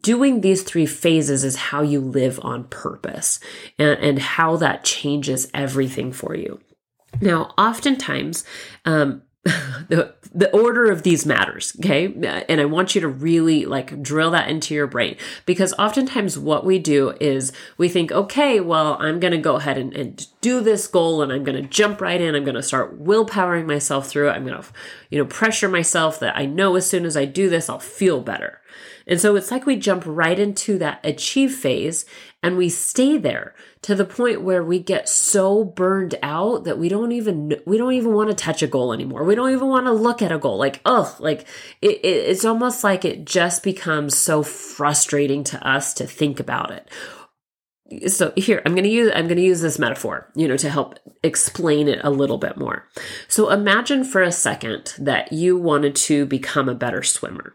doing 0.00 0.40
these 0.40 0.64
three 0.64 0.86
phases 0.86 1.44
is 1.44 1.56
how 1.56 1.82
you 1.82 2.00
live 2.00 2.40
on 2.42 2.64
purpose 2.64 3.38
and, 3.78 3.98
and 4.00 4.18
how 4.18 4.56
that 4.56 4.84
changes 4.84 5.48
everything 5.54 6.12
for 6.12 6.34
you. 6.34 6.60
Now, 7.20 7.54
oftentimes, 7.56 8.44
um, 8.84 9.22
the 9.88 10.14
the 10.34 10.50
order 10.50 10.90
of 10.90 11.04
these 11.04 11.24
matters 11.24 11.74
okay 11.78 12.06
and 12.48 12.60
i 12.60 12.64
want 12.64 12.94
you 12.94 13.00
to 13.00 13.08
really 13.08 13.64
like 13.64 14.02
drill 14.02 14.32
that 14.32 14.48
into 14.48 14.74
your 14.74 14.86
brain 14.86 15.16
because 15.46 15.72
oftentimes 15.78 16.38
what 16.38 16.66
we 16.66 16.78
do 16.78 17.14
is 17.20 17.52
we 17.78 17.88
think 17.88 18.12
okay 18.12 18.60
well 18.60 18.96
i'm 19.00 19.20
going 19.20 19.32
to 19.32 19.38
go 19.38 19.56
ahead 19.56 19.78
and, 19.78 19.94
and 19.94 20.26
do 20.40 20.60
this 20.60 20.86
goal 20.86 21.22
and 21.22 21.32
I'm 21.32 21.44
going 21.44 21.60
to 21.60 21.68
jump 21.68 22.00
right 22.00 22.20
in. 22.20 22.34
I'm 22.34 22.44
going 22.44 22.54
to 22.54 22.62
start 22.62 23.02
willpowering 23.02 23.66
myself 23.66 24.08
through 24.08 24.28
it. 24.28 24.32
I'm 24.32 24.46
going 24.46 24.60
to, 24.60 24.68
you 25.10 25.18
know, 25.18 25.24
pressure 25.24 25.68
myself 25.68 26.20
that 26.20 26.36
I 26.36 26.46
know 26.46 26.76
as 26.76 26.88
soon 26.88 27.04
as 27.04 27.16
I 27.16 27.24
do 27.24 27.48
this, 27.48 27.68
I'll 27.68 27.78
feel 27.78 28.20
better. 28.20 28.60
And 29.06 29.18
so 29.18 29.36
it's 29.36 29.50
like 29.50 29.64
we 29.64 29.76
jump 29.76 30.04
right 30.06 30.38
into 30.38 30.78
that 30.78 31.00
achieve 31.02 31.54
phase 31.54 32.04
and 32.42 32.56
we 32.56 32.68
stay 32.68 33.16
there 33.16 33.54
to 33.82 33.94
the 33.94 34.04
point 34.04 34.42
where 34.42 34.62
we 34.62 34.78
get 34.78 35.08
so 35.08 35.64
burned 35.64 36.14
out 36.22 36.64
that 36.64 36.78
we 36.78 36.88
don't 36.88 37.12
even 37.12 37.56
we 37.64 37.78
don't 37.78 37.94
even 37.94 38.12
want 38.12 38.28
to 38.28 38.34
touch 38.34 38.62
a 38.62 38.66
goal 38.66 38.92
anymore. 38.92 39.24
We 39.24 39.34
don't 39.34 39.50
even 39.50 39.68
want 39.68 39.86
to 39.86 39.92
look 39.92 40.20
at 40.20 40.30
a 40.30 40.38
goal. 40.38 40.58
Like, 40.58 40.80
ugh, 40.84 41.18
like 41.20 41.46
it, 41.80 41.96
it, 42.04 42.28
it's 42.28 42.44
almost 42.44 42.84
like 42.84 43.04
it 43.04 43.24
just 43.24 43.62
becomes 43.62 44.16
so 44.16 44.42
frustrating 44.42 45.42
to 45.44 45.66
us 45.66 45.94
to 45.94 46.06
think 46.06 46.38
about 46.38 46.70
it 46.70 46.88
so 48.06 48.32
here 48.36 48.60
i'm 48.66 48.72
going 48.72 48.84
to 48.84 48.90
use 48.90 49.10
i'm 49.14 49.26
going 49.26 49.36
to 49.36 49.42
use 49.42 49.60
this 49.60 49.78
metaphor 49.78 50.30
you 50.34 50.46
know 50.46 50.56
to 50.56 50.68
help 50.68 50.98
explain 51.22 51.88
it 51.88 52.00
a 52.04 52.10
little 52.10 52.38
bit 52.38 52.56
more. 52.56 52.86
So 53.26 53.50
imagine 53.50 54.04
for 54.04 54.22
a 54.22 54.32
second 54.32 54.94
that 54.98 55.32
you 55.32 55.56
wanted 55.56 55.96
to 55.96 56.26
become 56.26 56.68
a 56.68 56.74
better 56.74 57.02
swimmer. 57.02 57.54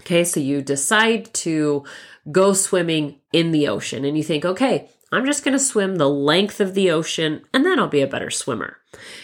Okay 0.00 0.24
so 0.24 0.40
you 0.40 0.62
decide 0.62 1.32
to 1.34 1.84
go 2.30 2.52
swimming 2.52 3.20
in 3.32 3.50
the 3.50 3.68
ocean 3.68 4.04
and 4.04 4.16
you 4.16 4.22
think 4.22 4.44
okay 4.44 4.88
i'm 5.10 5.24
just 5.24 5.42
going 5.42 5.52
to 5.52 5.58
swim 5.58 5.96
the 5.96 6.08
length 6.08 6.60
of 6.60 6.74
the 6.74 6.90
ocean 6.90 7.42
and 7.54 7.64
then 7.64 7.78
i'll 7.78 7.88
be 7.88 8.02
a 8.02 8.06
better 8.06 8.30
swimmer. 8.30 8.78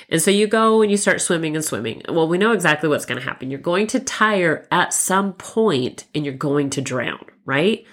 And 0.08 0.22
so 0.22 0.30
you 0.30 0.46
go 0.46 0.82
and 0.82 0.90
you 0.90 0.96
start 0.96 1.20
swimming 1.20 1.56
and 1.56 1.64
swimming. 1.64 2.02
Well 2.08 2.28
we 2.28 2.38
know 2.38 2.52
exactly 2.52 2.88
what's 2.88 3.06
going 3.06 3.20
to 3.20 3.26
happen. 3.26 3.50
You're 3.50 3.60
going 3.60 3.86
to 3.88 4.00
tire 4.00 4.66
at 4.70 4.94
some 4.94 5.34
point 5.34 6.04
and 6.14 6.24
you're 6.24 6.34
going 6.34 6.70
to 6.70 6.80
drown 6.80 7.24
right 7.44 7.84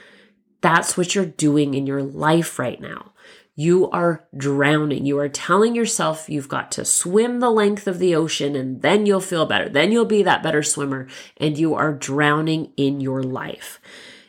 that's 0.63 0.96
what 0.96 1.13
you're 1.13 1.25
doing 1.25 1.74
in 1.74 1.86
your 1.86 2.01
life 2.01 2.58
right 2.58 2.79
now. 2.79 3.12
You 3.53 3.91
are 3.91 4.25
drowning. 4.36 5.05
You 5.05 5.20
are 5.20 5.29
telling 5.29 5.75
yourself 5.75 6.27
you've 6.27 6.48
got 6.48 6.72
to 6.72 6.86
swim 6.86 7.39
the 7.39 7.51
length 7.51 7.86
of 7.86 8.00
the 8.00 8.15
ocean 8.15 8.55
and 8.55 8.82
then 8.82 9.05
you'll 9.05 9.20
feel 9.20 9.46
better. 9.46 9.70
Then 9.70 9.91
you'll 9.91 10.05
be 10.05 10.24
that 10.24 10.41
better 10.41 10.63
swimmer 10.63 11.08
and 11.38 11.58
you 11.58 11.75
are 11.75 11.93
drowning 11.93 12.72
in 12.77 13.01
your 13.01 13.22
life. 13.22 13.79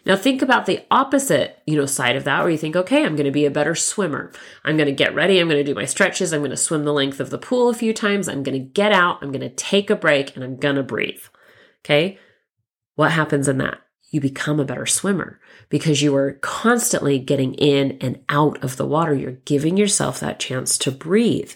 Now 0.04 0.16
think 0.16 0.42
about 0.42 0.66
the 0.66 0.84
opposite, 0.90 1.62
you 1.66 1.76
know, 1.76 1.86
side 1.86 2.16
of 2.16 2.24
that 2.24 2.42
where 2.42 2.50
you 2.50 2.58
think, 2.58 2.76
okay, 2.76 3.04
I'm 3.04 3.16
going 3.16 3.24
to 3.24 3.30
be 3.30 3.46
a 3.46 3.50
better 3.50 3.74
swimmer. 3.74 4.32
I'm 4.62 4.76
going 4.76 4.88
to 4.88 4.92
get 4.92 5.14
ready. 5.14 5.38
I'm 5.38 5.48
going 5.48 5.64
to 5.64 5.72
do 5.72 5.74
my 5.74 5.86
stretches. 5.86 6.32
I'm 6.32 6.40
going 6.40 6.50
to 6.50 6.56
swim 6.58 6.84
the 6.84 6.92
length 6.92 7.20
of 7.20 7.30
the 7.30 7.38
pool 7.38 7.70
a 7.70 7.74
few 7.74 7.94
times. 7.94 8.28
I'm 8.28 8.42
going 8.42 8.60
to 8.60 8.68
get 8.68 8.92
out. 8.92 9.22
I'm 9.22 9.30
going 9.30 9.40
to 9.40 9.48
take 9.48 9.88
a 9.88 9.96
break 9.96 10.34
and 10.34 10.44
I'm 10.44 10.56
going 10.56 10.76
to 10.76 10.82
breathe. 10.82 11.22
Okay. 11.84 12.18
What 12.96 13.12
happens 13.12 13.48
in 13.48 13.58
that? 13.58 13.78
you 14.14 14.20
become 14.20 14.60
a 14.60 14.64
better 14.64 14.86
swimmer 14.86 15.40
because 15.68 16.02
you 16.02 16.14
are 16.14 16.34
constantly 16.42 17.18
getting 17.18 17.54
in 17.54 17.98
and 18.00 18.22
out 18.28 18.62
of 18.62 18.76
the 18.76 18.86
water. 18.86 19.14
You're 19.14 19.32
giving 19.32 19.76
yourself 19.76 20.20
that 20.20 20.40
chance 20.40 20.78
to 20.78 20.90
breathe. 20.90 21.52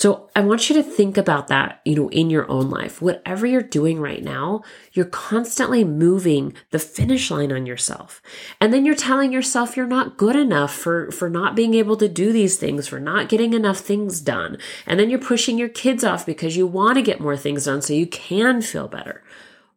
So 0.00 0.30
I 0.34 0.40
want 0.40 0.70
you 0.70 0.76
to 0.76 0.82
think 0.82 1.18
about 1.18 1.48
that, 1.48 1.82
you 1.84 1.94
know, 1.94 2.08
in 2.08 2.30
your 2.30 2.50
own 2.50 2.70
life. 2.70 3.02
Whatever 3.02 3.44
you're 3.44 3.60
doing 3.60 4.00
right 4.00 4.22
now, 4.22 4.62
you're 4.94 5.04
constantly 5.04 5.84
moving 5.84 6.54
the 6.70 6.78
finish 6.78 7.30
line 7.30 7.52
on 7.52 7.66
yourself. 7.66 8.22
And 8.62 8.72
then 8.72 8.86
you're 8.86 8.94
telling 8.94 9.30
yourself 9.30 9.76
you're 9.76 9.86
not 9.86 10.16
good 10.16 10.36
enough 10.36 10.74
for 10.74 11.10
for 11.10 11.28
not 11.28 11.54
being 11.54 11.74
able 11.74 11.98
to 11.98 12.08
do 12.08 12.32
these 12.32 12.56
things, 12.56 12.88
for 12.88 12.98
not 12.98 13.28
getting 13.28 13.52
enough 13.52 13.80
things 13.80 14.22
done. 14.22 14.56
And 14.86 14.98
then 14.98 15.10
you're 15.10 15.18
pushing 15.18 15.58
your 15.58 15.68
kids 15.68 16.02
off 16.02 16.24
because 16.24 16.56
you 16.56 16.66
want 16.66 16.96
to 16.96 17.02
get 17.02 17.20
more 17.20 17.36
things 17.36 17.66
done 17.66 17.82
so 17.82 17.92
you 17.92 18.06
can 18.06 18.62
feel 18.62 18.88
better. 18.88 19.22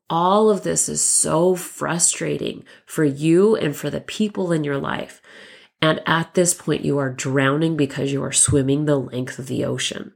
All 0.09 0.49
of 0.49 0.63
this 0.63 0.89
is 0.89 1.01
so 1.01 1.55
frustrating 1.55 2.65
for 2.85 3.03
you 3.03 3.55
and 3.55 3.75
for 3.75 3.89
the 3.89 4.01
people 4.01 4.51
in 4.51 4.63
your 4.63 4.77
life. 4.77 5.21
And 5.81 6.01
at 6.05 6.33
this 6.33 6.53
point, 6.53 6.85
you 6.85 6.97
are 6.97 7.11
drowning 7.11 7.75
because 7.75 8.11
you 8.11 8.23
are 8.23 8.31
swimming 8.31 8.85
the 8.85 8.99
length 8.99 9.39
of 9.39 9.47
the 9.47 9.65
ocean. 9.65 10.13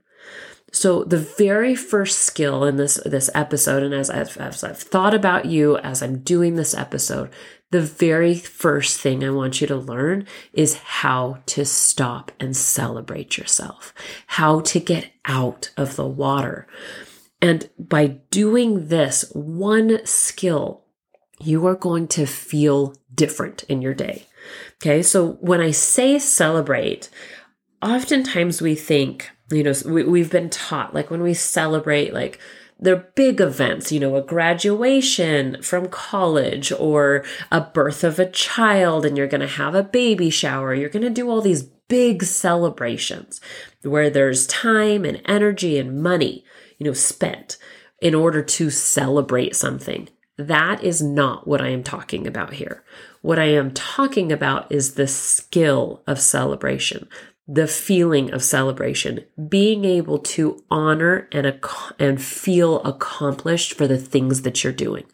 So 0.71 1.03
the 1.03 1.17
very 1.17 1.75
first 1.75 2.19
skill 2.19 2.65
in 2.65 2.75
this 2.75 2.95
this 3.05 3.29
episode, 3.33 3.83
and 3.83 3.93
as 3.93 4.09
I've, 4.09 4.37
as 4.37 4.63
I've 4.63 4.77
thought 4.77 5.13
about 5.13 5.45
you 5.45 5.77
as 5.77 6.03
I'm 6.03 6.19
doing 6.19 6.55
this 6.55 6.73
episode, 6.73 7.29
the 7.71 7.81
very 7.81 8.35
first 8.35 8.99
thing 8.99 9.23
I 9.23 9.29
want 9.29 9.59
you 9.61 9.67
to 9.67 9.75
learn 9.75 10.25
is 10.53 10.77
how 10.77 11.39
to 11.47 11.65
stop 11.65 12.31
and 12.39 12.55
celebrate 12.55 13.37
yourself, 13.37 13.93
how 14.27 14.59
to 14.61 14.79
get 14.79 15.11
out 15.25 15.71
of 15.77 15.95
the 15.95 16.07
water. 16.07 16.67
And 17.41 17.69
by 17.77 18.07
doing 18.31 18.87
this 18.87 19.29
one 19.33 20.05
skill, 20.05 20.83
you 21.39 21.65
are 21.67 21.75
going 21.75 22.07
to 22.09 22.25
feel 22.25 22.95
different 23.13 23.63
in 23.63 23.81
your 23.81 23.93
day. 23.93 24.25
Okay. 24.81 25.03
So 25.03 25.33
when 25.33 25.61
I 25.61 25.71
say 25.71 26.17
celebrate, 26.19 27.09
oftentimes 27.81 28.61
we 28.61 28.75
think, 28.75 29.29
you 29.51 29.63
know, 29.63 29.73
we, 29.85 30.03
we've 30.03 30.31
been 30.31 30.49
taught 30.49 30.93
like 30.93 31.11
when 31.11 31.21
we 31.21 31.33
celebrate, 31.33 32.13
like, 32.13 32.39
they're 32.79 33.11
big 33.15 33.41
events, 33.41 33.91
you 33.91 33.99
know, 33.99 34.15
a 34.15 34.21
graduation 34.21 35.61
from 35.63 35.89
college 35.89 36.71
or 36.71 37.25
a 37.51 37.59
birth 37.59 38.03
of 38.03 38.19
a 38.19 38.29
child, 38.29 39.03
and 39.03 39.17
you're 39.17 39.25
going 39.25 39.41
to 39.41 39.47
have 39.47 39.73
a 39.73 39.81
baby 39.81 40.29
shower. 40.29 40.75
You're 40.75 40.89
going 40.89 41.01
to 41.01 41.09
do 41.09 41.27
all 41.27 41.41
these 41.41 41.63
big 41.63 42.21
celebrations 42.23 43.41
where 43.81 44.11
there's 44.11 44.45
time 44.45 45.05
and 45.05 45.21
energy 45.25 45.79
and 45.79 46.03
money 46.03 46.45
you 46.77 46.85
know, 46.85 46.93
spent 46.93 47.57
in 48.01 48.13
order 48.13 48.41
to 48.41 48.69
celebrate 48.69 49.55
something. 49.55 50.09
That 50.37 50.83
is 50.83 51.01
not 51.01 51.47
what 51.47 51.61
I 51.61 51.69
am 51.69 51.83
talking 51.83 52.27
about 52.27 52.53
here. 52.53 52.83
What 53.21 53.39
I 53.39 53.45
am 53.45 53.73
talking 53.73 54.31
about 54.31 54.71
is 54.71 54.93
the 54.93 55.07
skill 55.07 56.03
of 56.05 56.19
celebration, 56.19 57.09
the 57.47 57.67
feeling 57.67 58.31
of 58.31 58.43
celebration, 58.43 59.25
being 59.49 59.83
able 59.83 60.19
to 60.19 60.63
honor 60.69 61.27
and, 61.31 61.59
and 61.97 62.21
feel 62.21 62.81
accomplished 62.81 63.73
for 63.73 63.87
the 63.87 63.97
things 63.97 64.43
that 64.43 64.63
you're 64.63 64.73
doing. 64.73 65.05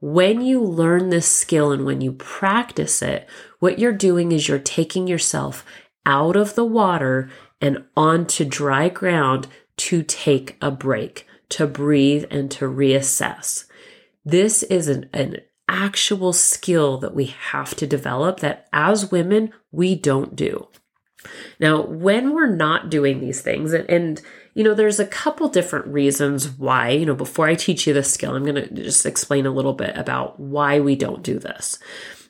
When 0.00 0.40
you 0.40 0.62
learn 0.62 1.10
this 1.10 1.26
skill 1.26 1.72
and 1.72 1.84
when 1.84 2.00
you 2.00 2.12
practice 2.12 3.02
it, 3.02 3.28
what 3.58 3.78
you're 3.78 3.92
doing 3.92 4.32
is 4.32 4.48
you're 4.48 4.58
taking 4.58 5.06
yourself 5.06 5.64
out 6.06 6.36
of 6.36 6.54
the 6.54 6.64
water 6.64 7.30
and 7.60 7.84
onto 7.96 8.44
dry 8.44 8.88
ground 8.88 9.46
to 9.76 10.02
take 10.02 10.56
a 10.60 10.70
break, 10.70 11.26
to 11.50 11.66
breathe, 11.66 12.24
and 12.30 12.50
to 12.52 12.66
reassess. 12.66 13.66
This 14.24 14.62
is 14.64 14.88
an, 14.88 15.08
an 15.12 15.38
actual 15.68 16.32
skill 16.32 16.98
that 16.98 17.14
we 17.14 17.26
have 17.26 17.74
to 17.76 17.86
develop 17.86 18.40
that 18.40 18.68
as 18.72 19.10
women, 19.10 19.52
we 19.70 19.94
don't 19.94 20.36
do. 20.36 20.68
Now, 21.58 21.82
when 21.82 22.34
we're 22.34 22.54
not 22.54 22.90
doing 22.90 23.20
these 23.20 23.40
things, 23.40 23.72
and, 23.72 23.88
and, 23.88 24.20
you 24.54 24.62
know, 24.62 24.74
there's 24.74 25.00
a 25.00 25.06
couple 25.06 25.48
different 25.48 25.86
reasons 25.86 26.50
why, 26.50 26.90
you 26.90 27.06
know, 27.06 27.14
before 27.14 27.46
I 27.46 27.54
teach 27.54 27.86
you 27.86 27.94
this 27.94 28.12
skill, 28.12 28.34
I'm 28.34 28.44
going 28.44 28.56
to 28.56 28.68
just 28.74 29.06
explain 29.06 29.46
a 29.46 29.50
little 29.50 29.72
bit 29.72 29.96
about 29.96 30.38
why 30.38 30.80
we 30.80 30.96
don't 30.96 31.22
do 31.22 31.38
this. 31.38 31.78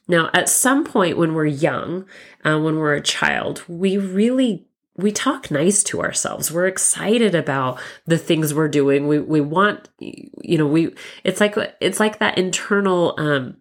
Now, 0.06 0.30
at 0.32 0.48
some 0.48 0.84
point 0.84 1.16
when 1.16 1.34
we're 1.34 1.46
young, 1.46 2.06
uh, 2.44 2.58
when 2.58 2.76
we're 2.76 2.94
a 2.94 3.00
child, 3.00 3.64
we 3.68 3.96
really 3.96 4.66
we 4.96 5.10
talk 5.10 5.50
nice 5.50 5.82
to 5.84 6.00
ourselves. 6.00 6.52
We're 6.52 6.66
excited 6.66 7.34
about 7.34 7.80
the 8.06 8.18
things 8.18 8.54
we're 8.54 8.68
doing. 8.68 9.08
We 9.08 9.18
we 9.18 9.40
want 9.40 9.88
you 9.98 10.58
know, 10.58 10.66
we 10.66 10.94
it's 11.24 11.40
like 11.40 11.56
it's 11.80 12.00
like 12.00 12.18
that 12.18 12.38
internal 12.38 13.14
um 13.18 13.56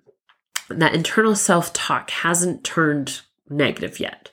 that 0.70 0.94
internal 0.94 1.36
self-talk 1.36 2.10
hasn't 2.10 2.64
turned 2.64 3.22
negative 3.50 4.00
yet. 4.00 4.32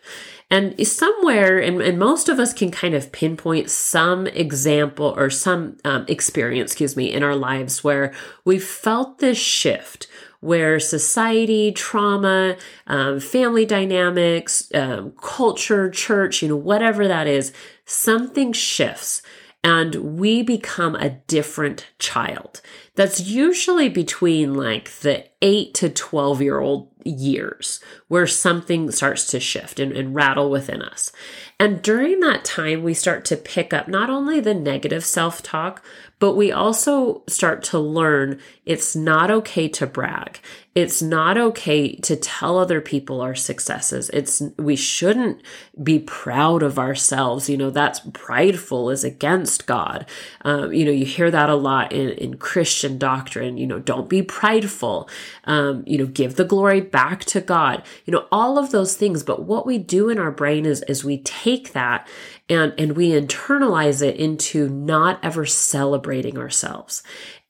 And 0.52 0.84
somewhere, 0.84 1.60
and, 1.60 1.80
and, 1.80 1.96
most 1.96 2.28
of 2.28 2.40
us 2.40 2.52
can 2.52 2.72
kind 2.72 2.94
of 2.94 3.12
pinpoint 3.12 3.70
some 3.70 4.26
example 4.26 5.14
or 5.16 5.30
some 5.30 5.76
um, 5.84 6.04
experience, 6.08 6.72
excuse 6.72 6.96
me, 6.96 7.12
in 7.12 7.22
our 7.22 7.36
lives 7.36 7.84
where 7.84 8.12
we've 8.44 8.64
felt 8.64 9.20
this 9.20 9.38
shift 9.38 10.08
where 10.40 10.80
society, 10.80 11.70
trauma, 11.72 12.56
um, 12.86 13.20
family 13.20 13.64
dynamics, 13.66 14.70
um, 14.74 15.12
culture, 15.20 15.90
church, 15.90 16.42
you 16.42 16.48
know, 16.48 16.56
whatever 16.56 17.06
that 17.06 17.26
is, 17.26 17.52
something 17.84 18.52
shifts 18.52 19.22
and 19.62 20.18
we 20.18 20.42
become 20.42 20.94
a 20.96 21.10
different 21.10 21.86
child. 21.98 22.60
That's 23.00 23.18
usually 23.18 23.88
between 23.88 24.52
like 24.52 24.90
the 25.00 25.24
8 25.40 25.72
to 25.72 25.88
12 25.88 26.42
year 26.42 26.60
old 26.60 26.90
years 27.02 27.80
where 28.08 28.26
something 28.26 28.90
starts 28.90 29.26
to 29.28 29.40
shift 29.40 29.80
and, 29.80 29.92
and, 29.92 30.14
rattle 30.14 30.50
within 30.50 30.82
us. 30.82 31.12
And 31.58 31.80
during 31.80 32.20
that 32.20 32.44
time, 32.44 32.82
we 32.82 32.94
start 32.94 33.24
to 33.26 33.36
pick 33.36 33.72
up 33.72 33.88
not 33.88 34.10
only 34.10 34.40
the 34.40 34.54
negative 34.54 35.04
self 35.04 35.42
talk, 35.42 35.82
but 36.18 36.34
we 36.34 36.52
also 36.52 37.22
start 37.26 37.62
to 37.64 37.78
learn 37.78 38.38
it's 38.66 38.94
not 38.94 39.30
okay 39.30 39.68
to 39.68 39.86
brag. 39.86 40.40
It's 40.74 41.02
not 41.02 41.36
okay 41.36 41.96
to 41.96 42.16
tell 42.16 42.58
other 42.58 42.80
people 42.80 43.20
our 43.20 43.34
successes. 43.34 44.10
It's, 44.10 44.42
we 44.56 44.76
shouldn't 44.76 45.42
be 45.82 45.98
proud 45.98 46.62
of 46.62 46.78
ourselves. 46.78 47.48
You 47.48 47.56
know, 47.56 47.70
that's 47.70 48.00
prideful 48.12 48.90
is 48.90 49.02
against 49.02 49.66
God. 49.66 50.06
Um, 50.42 50.72
you 50.72 50.84
know, 50.84 50.92
you 50.92 51.04
hear 51.04 51.30
that 51.30 51.50
a 51.50 51.54
lot 51.54 51.92
in, 51.92 52.10
in 52.10 52.36
Christian 52.36 52.89
doctrine. 52.98 53.56
You 53.56 53.66
know, 53.66 53.78
don't 53.78 54.08
be 54.08 54.22
prideful. 54.22 55.08
Um, 55.44 55.84
you 55.86 55.98
know, 55.98 56.06
give 56.06 56.36
the 56.36 56.44
glory 56.44 56.80
back 56.80 57.24
to 57.26 57.40
God, 57.40 57.82
you 58.04 58.12
know, 58.12 58.26
all 58.30 58.58
of 58.58 58.70
those 58.70 58.96
things. 58.96 59.22
But 59.22 59.44
what 59.44 59.66
we 59.66 59.78
do 59.78 60.08
in 60.08 60.18
our 60.18 60.30
brain 60.30 60.66
is, 60.66 60.82
is 60.82 61.04
we 61.04 61.18
take 61.18 61.72
that 61.72 62.08
and, 62.48 62.74
and 62.78 62.96
we 62.96 63.10
internalize 63.10 64.02
it 64.02 64.16
into 64.16 64.68
not 64.68 65.18
ever 65.22 65.46
celebrating 65.46 66.38
ourselves. 66.38 67.02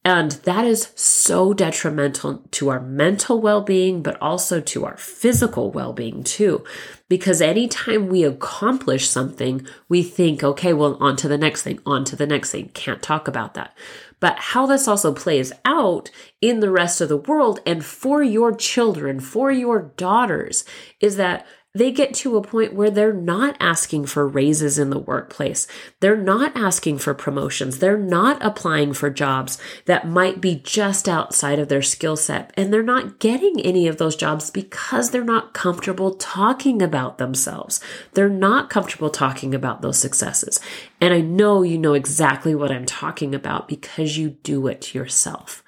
And 0.04 0.32
that 0.44 0.64
is 0.64 0.92
so 0.94 1.52
detrimental 1.52 2.42
to 2.52 2.70
our 2.70 2.80
mental 2.80 3.38
well 3.40 3.60
being, 3.60 4.02
but 4.02 4.20
also 4.20 4.60
to 4.60 4.86
our 4.86 4.96
physical 4.96 5.70
well 5.70 5.92
being 5.92 6.24
too. 6.24 6.64
Because 7.08 7.42
anytime 7.42 8.08
we 8.08 8.24
accomplish 8.24 9.08
something, 9.08 9.66
we 9.88 10.02
think, 10.02 10.42
okay, 10.42 10.72
well, 10.72 10.96
on 11.00 11.16
to 11.16 11.28
the 11.28 11.36
next 11.36 11.62
thing, 11.62 11.80
on 11.84 12.04
to 12.04 12.16
the 12.16 12.26
next 12.26 12.50
thing. 12.50 12.70
Can't 12.72 13.02
talk 13.02 13.28
about 13.28 13.54
that. 13.54 13.76
But 14.20 14.38
how 14.38 14.66
this 14.66 14.86
also 14.86 15.12
plays 15.12 15.52
out 15.64 16.10
in 16.40 16.60
the 16.60 16.70
rest 16.70 17.00
of 17.00 17.08
the 17.08 17.16
world 17.16 17.60
and 17.66 17.84
for 17.84 18.22
your 18.22 18.54
children, 18.54 19.18
for 19.18 19.50
your 19.50 19.92
daughters, 19.96 20.64
is 21.00 21.16
that 21.16 21.46
they 21.72 21.92
get 21.92 22.12
to 22.12 22.36
a 22.36 22.42
point 22.42 22.74
where 22.74 22.90
they're 22.90 23.12
not 23.12 23.56
asking 23.60 24.06
for 24.06 24.26
raises 24.26 24.76
in 24.76 24.90
the 24.90 24.98
workplace. 24.98 25.68
They're 26.00 26.16
not 26.16 26.56
asking 26.56 26.98
for 26.98 27.14
promotions. 27.14 27.78
They're 27.78 27.96
not 27.96 28.44
applying 28.44 28.92
for 28.92 29.08
jobs 29.08 29.56
that 29.84 30.08
might 30.08 30.40
be 30.40 30.56
just 30.56 31.08
outside 31.08 31.60
of 31.60 31.68
their 31.68 31.82
skill 31.82 32.16
set. 32.16 32.52
And 32.56 32.72
they're 32.72 32.82
not 32.82 33.20
getting 33.20 33.60
any 33.60 33.86
of 33.86 33.98
those 33.98 34.16
jobs 34.16 34.50
because 34.50 35.10
they're 35.10 35.22
not 35.22 35.54
comfortable 35.54 36.14
talking 36.14 36.82
about 36.82 37.18
themselves. 37.18 37.80
They're 38.14 38.28
not 38.28 38.68
comfortable 38.68 39.10
talking 39.10 39.54
about 39.54 39.80
those 39.80 39.98
successes. 39.98 40.58
And 41.00 41.14
I 41.14 41.20
know 41.20 41.62
you 41.62 41.78
know 41.78 41.94
exactly 41.94 42.54
what 42.54 42.72
I'm 42.72 42.86
talking 42.86 43.32
about 43.32 43.68
because 43.68 44.16
you 44.18 44.30
do 44.30 44.66
it 44.66 44.92
yourself. 44.92 45.62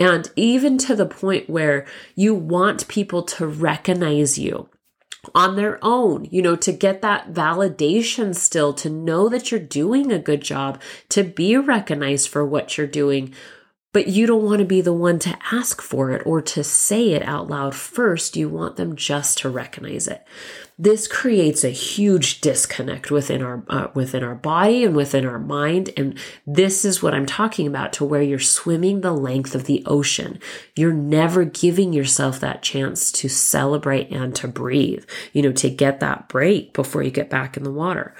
And 0.00 0.28
even 0.34 0.76
to 0.78 0.96
the 0.96 1.06
point 1.06 1.48
where 1.48 1.86
you 2.16 2.34
want 2.34 2.88
people 2.88 3.22
to 3.22 3.46
recognize 3.46 4.38
you 4.38 4.68
on 5.34 5.56
their 5.56 5.78
own, 5.82 6.26
you 6.30 6.42
know, 6.42 6.56
to 6.56 6.72
get 6.72 7.02
that 7.02 7.32
validation 7.32 8.34
still, 8.34 8.72
to 8.74 8.90
know 8.90 9.28
that 9.28 9.50
you're 9.50 9.60
doing 9.60 10.12
a 10.12 10.18
good 10.18 10.42
job, 10.42 10.80
to 11.10 11.22
be 11.22 11.56
recognized 11.56 12.28
for 12.28 12.44
what 12.44 12.76
you're 12.76 12.86
doing. 12.86 13.34
But 13.96 14.08
you 14.08 14.26
don't 14.26 14.44
want 14.44 14.58
to 14.58 14.66
be 14.66 14.82
the 14.82 14.92
one 14.92 15.18
to 15.20 15.38
ask 15.50 15.80
for 15.80 16.10
it 16.10 16.20
or 16.26 16.42
to 16.42 16.62
say 16.62 17.12
it 17.12 17.22
out 17.22 17.48
loud 17.48 17.74
first. 17.74 18.36
You 18.36 18.46
want 18.46 18.76
them 18.76 18.94
just 18.94 19.38
to 19.38 19.48
recognize 19.48 20.06
it. 20.06 20.22
This 20.78 21.08
creates 21.08 21.64
a 21.64 21.70
huge 21.70 22.42
disconnect 22.42 23.10
within 23.10 23.40
our 23.40 23.64
uh, 23.70 23.86
within 23.94 24.22
our 24.22 24.34
body 24.34 24.84
and 24.84 24.94
within 24.94 25.24
our 25.24 25.38
mind. 25.38 25.92
And 25.96 26.18
this 26.46 26.84
is 26.84 27.02
what 27.02 27.14
i'm 27.14 27.24
talking 27.24 27.66
about 27.66 27.94
to 27.94 28.04
where 28.04 28.20
you're 28.20 28.38
swimming 28.38 29.00
the 29.00 29.12
length 29.12 29.54
of 29.54 29.64
the 29.64 29.82
ocean. 29.86 30.40
You're 30.74 30.92
never 30.92 31.46
giving 31.46 31.94
yourself 31.94 32.38
that 32.40 32.60
chance 32.60 33.10
to 33.12 33.30
celebrate 33.30 34.10
and 34.10 34.34
to 34.34 34.46
breathe 34.46 35.06
you 35.32 35.40
know 35.40 35.52
to 35.52 35.70
get 35.70 36.00
that 36.00 36.28
break 36.28 36.74
before 36.74 37.02
you 37.02 37.10
get 37.10 37.30
back 37.30 37.56
in 37.56 37.62
the 37.62 37.72
water 37.72 38.14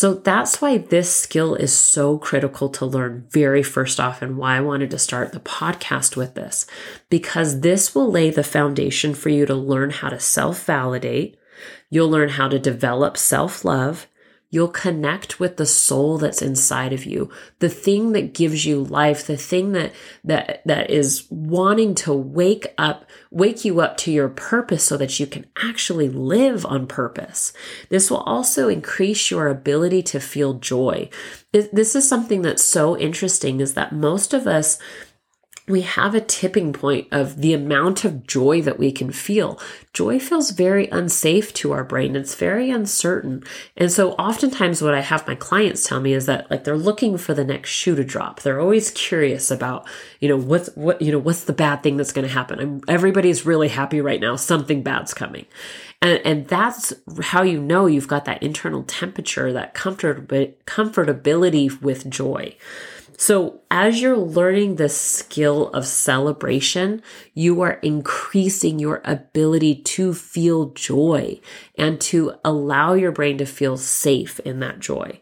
so 0.00 0.14
that's 0.14 0.62
why 0.62 0.78
this 0.78 1.14
skill 1.14 1.54
is 1.54 1.76
so 1.76 2.16
critical 2.16 2.70
to 2.70 2.86
learn 2.86 3.26
very 3.28 3.62
first 3.62 4.00
off, 4.00 4.22
and 4.22 4.38
why 4.38 4.56
I 4.56 4.62
wanted 4.62 4.90
to 4.92 4.98
start 4.98 5.34
the 5.34 5.40
podcast 5.40 6.16
with 6.16 6.32
this, 6.34 6.66
because 7.10 7.60
this 7.60 7.94
will 7.94 8.10
lay 8.10 8.30
the 8.30 8.42
foundation 8.42 9.12
for 9.12 9.28
you 9.28 9.44
to 9.44 9.54
learn 9.54 9.90
how 9.90 10.08
to 10.08 10.18
self 10.18 10.64
validate, 10.64 11.36
You'll 11.90 12.08
learn 12.08 12.30
how 12.30 12.48
to 12.48 12.58
develop 12.58 13.16
self 13.16 13.64
love. 13.64 14.06
You'll 14.52 14.68
connect 14.68 15.38
with 15.38 15.56
the 15.56 15.66
soul 15.66 16.18
that's 16.18 16.42
inside 16.42 16.92
of 16.92 17.06
you, 17.06 17.30
the 17.60 17.68
thing 17.68 18.12
that 18.12 18.34
gives 18.34 18.66
you 18.66 18.82
life, 18.82 19.24
the 19.24 19.36
thing 19.36 19.72
that, 19.72 19.92
that, 20.24 20.62
that 20.66 20.90
is 20.90 21.26
wanting 21.30 21.94
to 21.96 22.12
wake 22.12 22.74
up, 22.76 23.04
wake 23.30 23.64
you 23.64 23.80
up 23.80 23.96
to 23.98 24.10
your 24.10 24.28
purpose 24.28 24.82
so 24.82 24.96
that 24.96 25.20
you 25.20 25.26
can 25.26 25.46
actually 25.62 26.08
live 26.08 26.66
on 26.66 26.88
purpose. 26.88 27.52
This 27.90 28.10
will 28.10 28.22
also 28.22 28.68
increase 28.68 29.30
your 29.30 29.46
ability 29.46 30.02
to 30.04 30.18
feel 30.18 30.54
joy. 30.54 31.08
This 31.52 31.94
is 31.94 32.08
something 32.08 32.42
that's 32.42 32.64
so 32.64 32.98
interesting 32.98 33.60
is 33.60 33.74
that 33.74 33.92
most 33.92 34.34
of 34.34 34.48
us, 34.48 34.78
we 35.70 35.82
have 35.82 36.14
a 36.14 36.20
tipping 36.20 36.72
point 36.72 37.08
of 37.12 37.40
the 37.40 37.54
amount 37.54 38.04
of 38.04 38.26
joy 38.26 38.60
that 38.62 38.78
we 38.78 38.92
can 38.92 39.12
feel. 39.12 39.58
Joy 39.92 40.18
feels 40.18 40.50
very 40.50 40.88
unsafe 40.88 41.54
to 41.54 41.72
our 41.72 41.84
brain. 41.84 42.16
It's 42.16 42.34
very 42.34 42.70
uncertain. 42.70 43.44
And 43.76 43.90
so 43.90 44.12
oftentimes 44.12 44.82
what 44.82 44.94
I 44.94 45.00
have 45.00 45.26
my 45.26 45.34
clients 45.34 45.86
tell 45.86 46.00
me 46.00 46.12
is 46.12 46.26
that 46.26 46.50
like 46.50 46.64
they're 46.64 46.76
looking 46.76 47.16
for 47.16 47.34
the 47.34 47.44
next 47.44 47.70
shoe 47.70 47.94
to 47.94 48.04
drop. 48.04 48.40
They're 48.40 48.60
always 48.60 48.90
curious 48.90 49.50
about, 49.50 49.86
you 50.20 50.28
know, 50.28 50.36
what's 50.36 50.68
what, 50.74 51.00
you 51.00 51.12
know, 51.12 51.18
what's 51.18 51.44
the 51.44 51.52
bad 51.52 51.82
thing 51.82 51.96
that's 51.96 52.12
going 52.12 52.26
to 52.26 52.32
happen? 52.32 52.60
I'm, 52.60 52.80
everybody's 52.88 53.46
really 53.46 53.68
happy 53.68 54.00
right 54.00 54.20
now. 54.20 54.36
Something 54.36 54.82
bad's 54.82 55.14
coming. 55.14 55.46
And, 56.02 56.20
and 56.24 56.48
that's 56.48 56.92
how 57.22 57.42
you 57.42 57.60
know 57.60 57.86
you've 57.86 58.08
got 58.08 58.24
that 58.24 58.42
internal 58.42 58.84
temperature, 58.84 59.52
that 59.52 59.74
comfort, 59.74 60.28
comfortability 60.66 61.80
with 61.82 62.08
joy. 62.08 62.56
So, 63.20 63.60
as 63.70 64.00
you're 64.00 64.16
learning 64.16 64.76
the 64.76 64.88
skill 64.88 65.68
of 65.74 65.86
celebration, 65.86 67.02
you 67.34 67.60
are 67.60 67.74
increasing 67.82 68.78
your 68.78 69.02
ability 69.04 69.74
to 69.74 70.14
feel 70.14 70.70
joy 70.70 71.38
and 71.76 72.00
to 72.00 72.32
allow 72.42 72.94
your 72.94 73.12
brain 73.12 73.36
to 73.36 73.44
feel 73.44 73.76
safe 73.76 74.40
in 74.40 74.60
that 74.60 74.78
joy. 74.78 75.20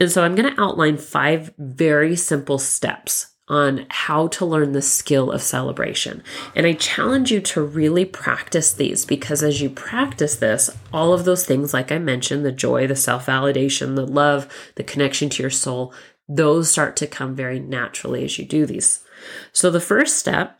And 0.00 0.10
so, 0.10 0.24
I'm 0.24 0.34
going 0.34 0.50
to 0.50 0.58
outline 0.58 0.96
five 0.96 1.52
very 1.58 2.16
simple 2.16 2.58
steps 2.58 3.34
on 3.48 3.86
how 3.90 4.28
to 4.28 4.46
learn 4.46 4.72
the 4.72 4.82
skill 4.82 5.30
of 5.30 5.42
celebration. 5.42 6.22
And 6.56 6.66
I 6.66 6.72
challenge 6.72 7.30
you 7.30 7.40
to 7.42 7.62
really 7.62 8.06
practice 8.06 8.72
these 8.72 9.04
because 9.04 9.42
as 9.42 9.60
you 9.60 9.68
practice 9.70 10.36
this, 10.36 10.70
all 10.90 11.12
of 11.12 11.26
those 11.26 11.44
things, 11.44 11.74
like 11.74 11.92
I 11.92 11.98
mentioned 11.98 12.46
the 12.46 12.50
joy, 12.50 12.86
the 12.86 12.96
self 12.96 13.26
validation, 13.26 13.94
the 13.94 14.06
love, 14.06 14.48
the 14.76 14.82
connection 14.82 15.28
to 15.28 15.42
your 15.42 15.50
soul 15.50 15.92
those 16.28 16.70
start 16.70 16.96
to 16.96 17.06
come 17.06 17.34
very 17.34 17.60
naturally 17.60 18.24
as 18.24 18.38
you 18.38 18.44
do 18.44 18.66
these. 18.66 19.04
So 19.52 19.70
the 19.70 19.80
first 19.80 20.18
step, 20.18 20.58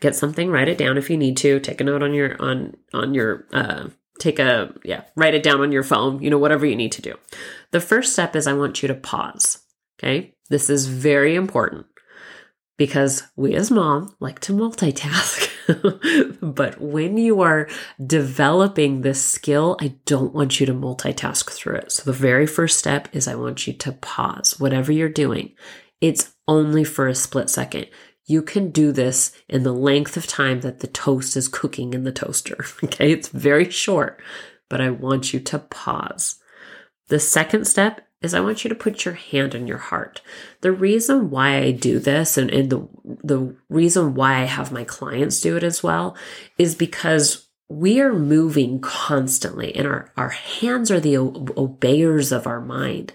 get 0.00 0.14
something, 0.14 0.50
write 0.50 0.68
it 0.68 0.78
down 0.78 0.98
if 0.98 1.10
you 1.10 1.16
need 1.16 1.36
to, 1.38 1.60
take 1.60 1.80
a 1.80 1.84
note 1.84 2.02
on 2.02 2.14
your 2.14 2.40
on 2.40 2.76
on 2.92 3.14
your 3.14 3.46
uh 3.52 3.88
take 4.18 4.38
a 4.38 4.72
yeah, 4.84 5.02
write 5.16 5.34
it 5.34 5.42
down 5.42 5.60
on 5.60 5.72
your 5.72 5.82
phone, 5.82 6.22
you 6.22 6.30
know, 6.30 6.38
whatever 6.38 6.66
you 6.66 6.76
need 6.76 6.92
to 6.92 7.02
do. 7.02 7.14
The 7.70 7.80
first 7.80 8.12
step 8.12 8.36
is 8.36 8.46
I 8.46 8.52
want 8.52 8.82
you 8.82 8.88
to 8.88 8.94
pause. 8.94 9.58
Okay? 9.98 10.34
This 10.48 10.68
is 10.68 10.86
very 10.86 11.34
important 11.34 11.86
because 12.76 13.22
we 13.36 13.54
as 13.54 13.70
mom 13.70 14.14
like 14.20 14.40
to 14.40 14.52
multitask. 14.52 15.48
but 16.54 16.80
when 16.80 17.16
you 17.16 17.40
are 17.40 17.68
developing 18.04 19.02
this 19.02 19.22
skill, 19.22 19.76
I 19.80 19.94
don't 20.06 20.34
want 20.34 20.58
you 20.58 20.66
to 20.66 20.74
multitask 20.74 21.50
through 21.50 21.76
it. 21.76 21.92
So 21.92 22.04
the 22.04 22.16
very 22.16 22.46
first 22.46 22.78
step 22.78 23.08
is 23.12 23.28
I 23.28 23.34
want 23.34 23.66
you 23.66 23.72
to 23.74 23.92
pause 23.92 24.58
whatever 24.58 24.92
you're 24.92 25.08
doing. 25.08 25.54
It's 26.00 26.34
only 26.48 26.84
for 26.84 27.06
a 27.06 27.14
split 27.14 27.48
second. 27.48 27.86
You 28.26 28.42
can 28.42 28.70
do 28.70 28.92
this 28.92 29.32
in 29.48 29.62
the 29.62 29.72
length 29.72 30.16
of 30.16 30.26
time 30.26 30.60
that 30.60 30.80
the 30.80 30.86
toast 30.86 31.36
is 31.36 31.48
cooking 31.48 31.94
in 31.94 32.04
the 32.04 32.12
toaster. 32.12 32.64
Okay. 32.84 33.12
It's 33.12 33.28
very 33.28 33.70
short, 33.70 34.20
but 34.68 34.80
I 34.80 34.90
want 34.90 35.32
you 35.32 35.40
to 35.40 35.58
pause. 35.58 36.36
The 37.08 37.20
second 37.20 37.66
step 37.66 38.00
is 38.22 38.34
I 38.34 38.40
want 38.40 38.64
you 38.64 38.68
to 38.68 38.74
put 38.74 39.04
your 39.04 39.14
hand 39.14 39.54
on 39.54 39.66
your 39.66 39.78
heart. 39.78 40.20
The 40.60 40.72
reason 40.72 41.30
why 41.30 41.58
I 41.58 41.72
do 41.72 41.98
this 41.98 42.38
and, 42.38 42.50
and 42.50 42.70
the, 42.70 42.88
the 43.04 43.56
reason 43.68 44.14
why 44.14 44.40
I 44.40 44.44
have 44.44 44.72
my 44.72 44.84
clients 44.84 45.40
do 45.40 45.56
it 45.56 45.64
as 45.64 45.82
well 45.82 46.16
is 46.58 46.74
because 46.74 47.48
we 47.68 48.00
are 48.00 48.12
moving 48.12 48.80
constantly 48.80 49.74
and 49.74 49.86
our, 49.86 50.12
our 50.16 50.30
hands 50.30 50.90
are 50.90 51.00
the 51.00 51.16
obeyers 51.16 52.32
of 52.32 52.46
our 52.46 52.60
mind. 52.60 53.12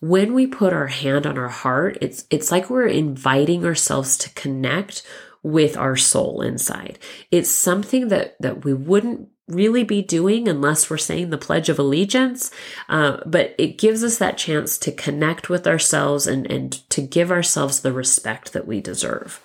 When 0.00 0.32
we 0.32 0.46
put 0.46 0.72
our 0.72 0.86
hand 0.86 1.26
on 1.26 1.36
our 1.36 1.48
heart, 1.48 1.98
it's, 2.00 2.24
it's 2.30 2.50
like 2.50 2.70
we're 2.70 2.86
inviting 2.86 3.64
ourselves 3.64 4.16
to 4.18 4.30
connect 4.30 5.02
with 5.42 5.76
our 5.76 5.96
soul 5.96 6.42
inside. 6.42 6.98
It's 7.30 7.50
something 7.50 8.08
that, 8.08 8.36
that 8.40 8.64
we 8.64 8.74
wouldn't 8.74 9.28
really 9.48 9.82
be 9.82 10.02
doing 10.02 10.46
unless 10.46 10.88
we're 10.88 10.98
saying 10.98 11.30
the 11.30 11.38
Pledge 11.38 11.68
of 11.68 11.78
Allegiance. 11.78 12.50
Uh, 12.88 13.18
but 13.26 13.54
it 13.58 13.78
gives 13.78 14.04
us 14.04 14.18
that 14.18 14.38
chance 14.38 14.78
to 14.78 14.92
connect 14.92 15.48
with 15.48 15.66
ourselves 15.66 16.26
and, 16.26 16.50
and 16.50 16.72
to 16.90 17.00
give 17.00 17.30
ourselves 17.30 17.80
the 17.80 17.92
respect 17.92 18.52
that 18.52 18.66
we 18.66 18.80
deserve. 18.80 19.42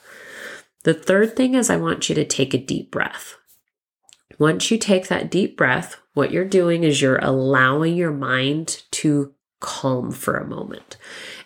The 0.84 0.94
third 0.94 1.36
thing 1.36 1.56
is 1.56 1.70
I 1.70 1.78
want 1.78 2.10
you 2.10 2.16
to 2.16 2.26
take 2.26 2.54
a 2.54 2.58
deep 2.58 2.92
breath. 2.92 3.38
Once 4.38 4.70
you 4.70 4.78
take 4.78 5.08
that 5.08 5.32
deep 5.32 5.56
breath, 5.56 5.98
what 6.14 6.32
you're 6.32 6.46
doing 6.46 6.84
is 6.84 7.02
you're 7.02 7.20
allowing 7.20 7.96
your 7.96 8.12
mind 8.12 8.84
to 8.92 9.34
calm 9.64 10.12
for 10.12 10.36
a 10.36 10.46
moment. 10.46 10.98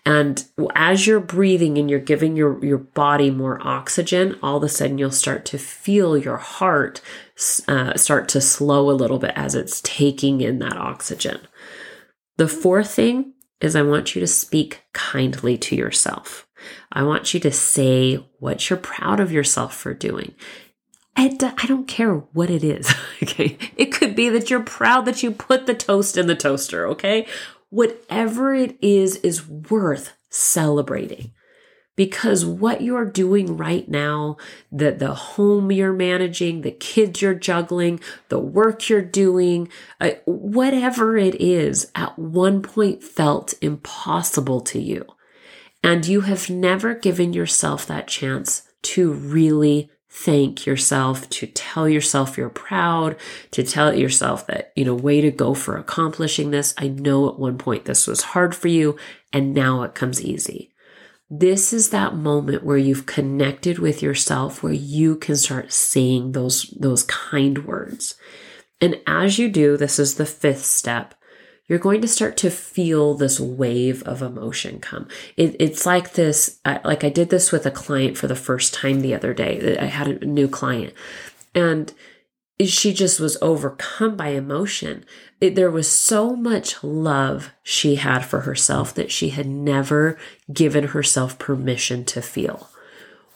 And 0.05 0.43
as 0.75 1.05
you're 1.05 1.19
breathing 1.19 1.77
and 1.77 1.89
you're 1.89 1.99
giving 1.99 2.35
your, 2.35 2.63
your 2.65 2.79
body 2.79 3.29
more 3.29 3.65
oxygen, 3.65 4.37
all 4.41 4.57
of 4.57 4.63
a 4.63 4.69
sudden 4.69 4.97
you'll 4.97 5.11
start 5.11 5.45
to 5.45 5.57
feel 5.57 6.17
your 6.17 6.37
heart 6.37 6.99
uh, 7.67 7.95
start 7.95 8.27
to 8.29 8.41
slow 8.41 8.89
a 8.89 8.97
little 8.97 9.19
bit 9.19 9.33
as 9.35 9.53
it's 9.53 9.79
taking 9.81 10.41
in 10.41 10.57
that 10.59 10.75
oxygen. 10.75 11.39
The 12.37 12.47
fourth 12.47 12.89
thing 12.89 13.33
is 13.61 13.75
I 13.75 13.83
want 13.83 14.15
you 14.15 14.21
to 14.21 14.27
speak 14.27 14.83
kindly 14.93 15.55
to 15.59 15.75
yourself. 15.75 16.47
I 16.91 17.03
want 17.03 17.35
you 17.35 17.39
to 17.41 17.51
say 17.51 18.15
what 18.39 18.69
you're 18.69 18.79
proud 18.79 19.19
of 19.19 19.31
yourself 19.31 19.75
for 19.75 19.93
doing. 19.93 20.33
I 21.15 21.29
don't 21.29 21.87
care 21.87 22.13
what 22.13 22.49
it 22.49 22.63
is. 22.63 22.93
Okay. 23.23 23.57
It 23.75 23.87
could 23.87 24.15
be 24.15 24.29
that 24.29 24.51
you're 24.51 24.61
proud 24.61 25.05
that 25.05 25.23
you 25.23 25.31
put 25.31 25.65
the 25.65 25.73
toast 25.73 26.17
in 26.17 26.27
the 26.27 26.35
toaster. 26.35 26.87
Okay. 26.87 27.25
Whatever 27.69 28.53
it 28.53 28.77
is, 28.81 29.17
is 29.17 29.47
worth 29.47 30.13
celebrating 30.29 31.33
because 31.97 32.45
what 32.45 32.81
you're 32.81 33.09
doing 33.09 33.57
right 33.57 33.89
now, 33.89 34.37
the, 34.71 34.91
the 34.91 35.13
home 35.13 35.71
you're 35.71 35.91
managing, 35.91 36.61
the 36.61 36.71
kids 36.71 37.21
you're 37.21 37.33
juggling, 37.33 37.99
the 38.29 38.39
work 38.39 38.87
you're 38.87 39.01
doing, 39.01 39.67
uh, 39.99 40.11
whatever 40.25 41.17
it 41.17 41.35
is, 41.41 41.91
at 41.95 42.17
one 42.17 42.61
point 42.61 43.03
felt 43.03 43.55
impossible 43.61 44.61
to 44.61 44.79
you. 44.79 45.05
And 45.83 46.05
you 46.05 46.21
have 46.21 46.49
never 46.49 46.93
given 46.93 47.33
yourself 47.33 47.85
that 47.87 48.07
chance 48.07 48.61
to 48.83 49.11
really 49.11 49.89
thank 50.23 50.65
yourself, 50.65 51.29
to 51.29 51.47
tell 51.47 51.87
yourself 51.87 52.37
you're 52.37 52.49
proud, 52.49 53.15
to 53.51 53.63
tell 53.63 53.93
yourself 53.93 54.47
that, 54.47 54.71
you 54.75 54.83
know, 54.83 54.95
way 54.95 55.21
to 55.21 55.31
go 55.31 55.53
for 55.53 55.77
accomplishing 55.77 56.51
this. 56.51 56.73
I 56.77 56.87
know 56.87 57.29
at 57.29 57.39
one 57.39 57.57
point 57.57 57.85
this 57.85 58.07
was 58.07 58.21
hard 58.21 58.55
for 58.55 58.67
you 58.67 58.97
and 59.31 59.53
now 59.53 59.83
it 59.83 59.95
comes 59.95 60.23
easy. 60.23 60.73
This 61.29 61.71
is 61.73 61.89
that 61.89 62.15
moment 62.15 62.63
where 62.63 62.77
you've 62.77 63.05
connected 63.05 63.79
with 63.79 64.01
yourself 64.01 64.63
where 64.63 64.73
you 64.73 65.17
can 65.17 65.35
start 65.35 65.73
saying 65.73 66.31
those 66.31 66.73
those 66.79 67.03
kind 67.03 67.65
words. 67.65 68.15
And 68.79 68.99
as 69.05 69.37
you 69.37 69.49
do, 69.49 69.75
this 69.75 69.99
is 69.99 70.15
the 70.15 70.25
fifth 70.25 70.65
step. 70.65 71.13
You're 71.67 71.79
going 71.79 72.01
to 72.01 72.07
start 72.07 72.37
to 72.37 72.49
feel 72.49 73.13
this 73.13 73.39
wave 73.39 74.01
of 74.03 74.21
emotion 74.21 74.79
come. 74.79 75.07
It, 75.35 75.55
it's 75.59 75.85
like 75.85 76.13
this, 76.13 76.59
like 76.65 77.03
I 77.03 77.09
did 77.09 77.29
this 77.29 77.51
with 77.51 77.65
a 77.65 77.71
client 77.71 78.17
for 78.17 78.27
the 78.27 78.35
first 78.35 78.73
time 78.73 79.01
the 79.01 79.13
other 79.13 79.33
day. 79.33 79.77
I 79.77 79.85
had 79.85 80.07
a 80.07 80.25
new 80.25 80.47
client 80.47 80.93
and 81.53 81.93
she 82.59 82.93
just 82.93 83.19
was 83.19 83.37
overcome 83.41 84.15
by 84.15 84.29
emotion. 84.29 85.05
It, 85.39 85.55
there 85.55 85.69
was 85.69 85.91
so 85.91 86.35
much 86.35 86.83
love 86.83 87.51
she 87.61 87.95
had 87.95 88.19
for 88.25 88.41
herself 88.41 88.93
that 88.95 89.11
she 89.11 89.29
had 89.29 89.45
never 89.45 90.17
given 90.51 90.85
herself 90.85 91.37
permission 91.37 92.03
to 92.05 92.21
feel. 92.21 92.69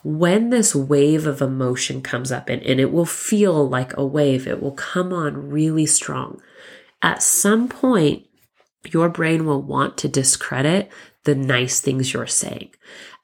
When 0.04 0.50
this 0.50 0.74
wave 0.74 1.28
of 1.28 1.42
emotion 1.42 2.02
comes 2.02 2.32
up, 2.32 2.50
and, 2.50 2.64
and 2.64 2.80
it 2.80 2.92
will 2.92 3.06
feel 3.06 3.70
like 3.70 3.96
a 3.96 4.06
wave, 4.06 4.48
it 4.48 4.62
will 4.62 4.72
come 4.72 5.14
on 5.14 5.50
really 5.52 5.86
strong. 5.86 6.42
At 7.02 7.24
some 7.24 7.68
point, 7.68 8.28
your 8.92 9.10
brain 9.10 9.46
will 9.46 9.62
want 9.62 9.98
to 10.00 10.08
discredit 10.08 10.92
the 11.24 11.36
nice 11.36 11.82
things 11.82 12.14
you're 12.14 12.28
saying. 12.28 12.72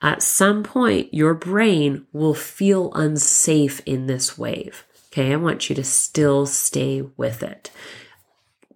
At 0.02 0.22
some 0.22 0.64
point, 0.64 1.14
your 1.14 1.34
brain 1.34 2.06
will 2.14 2.36
feel 2.36 2.94
unsafe 2.94 3.82
in 3.86 4.06
this 4.06 4.38
wave. 4.38 4.86
Okay, 5.12 5.34
I 5.34 5.36
want 5.38 5.70
you 5.70 5.76
to 5.76 5.84
still 5.84 6.46
stay 6.46 7.02
with 7.18 7.42
it. 7.42 7.72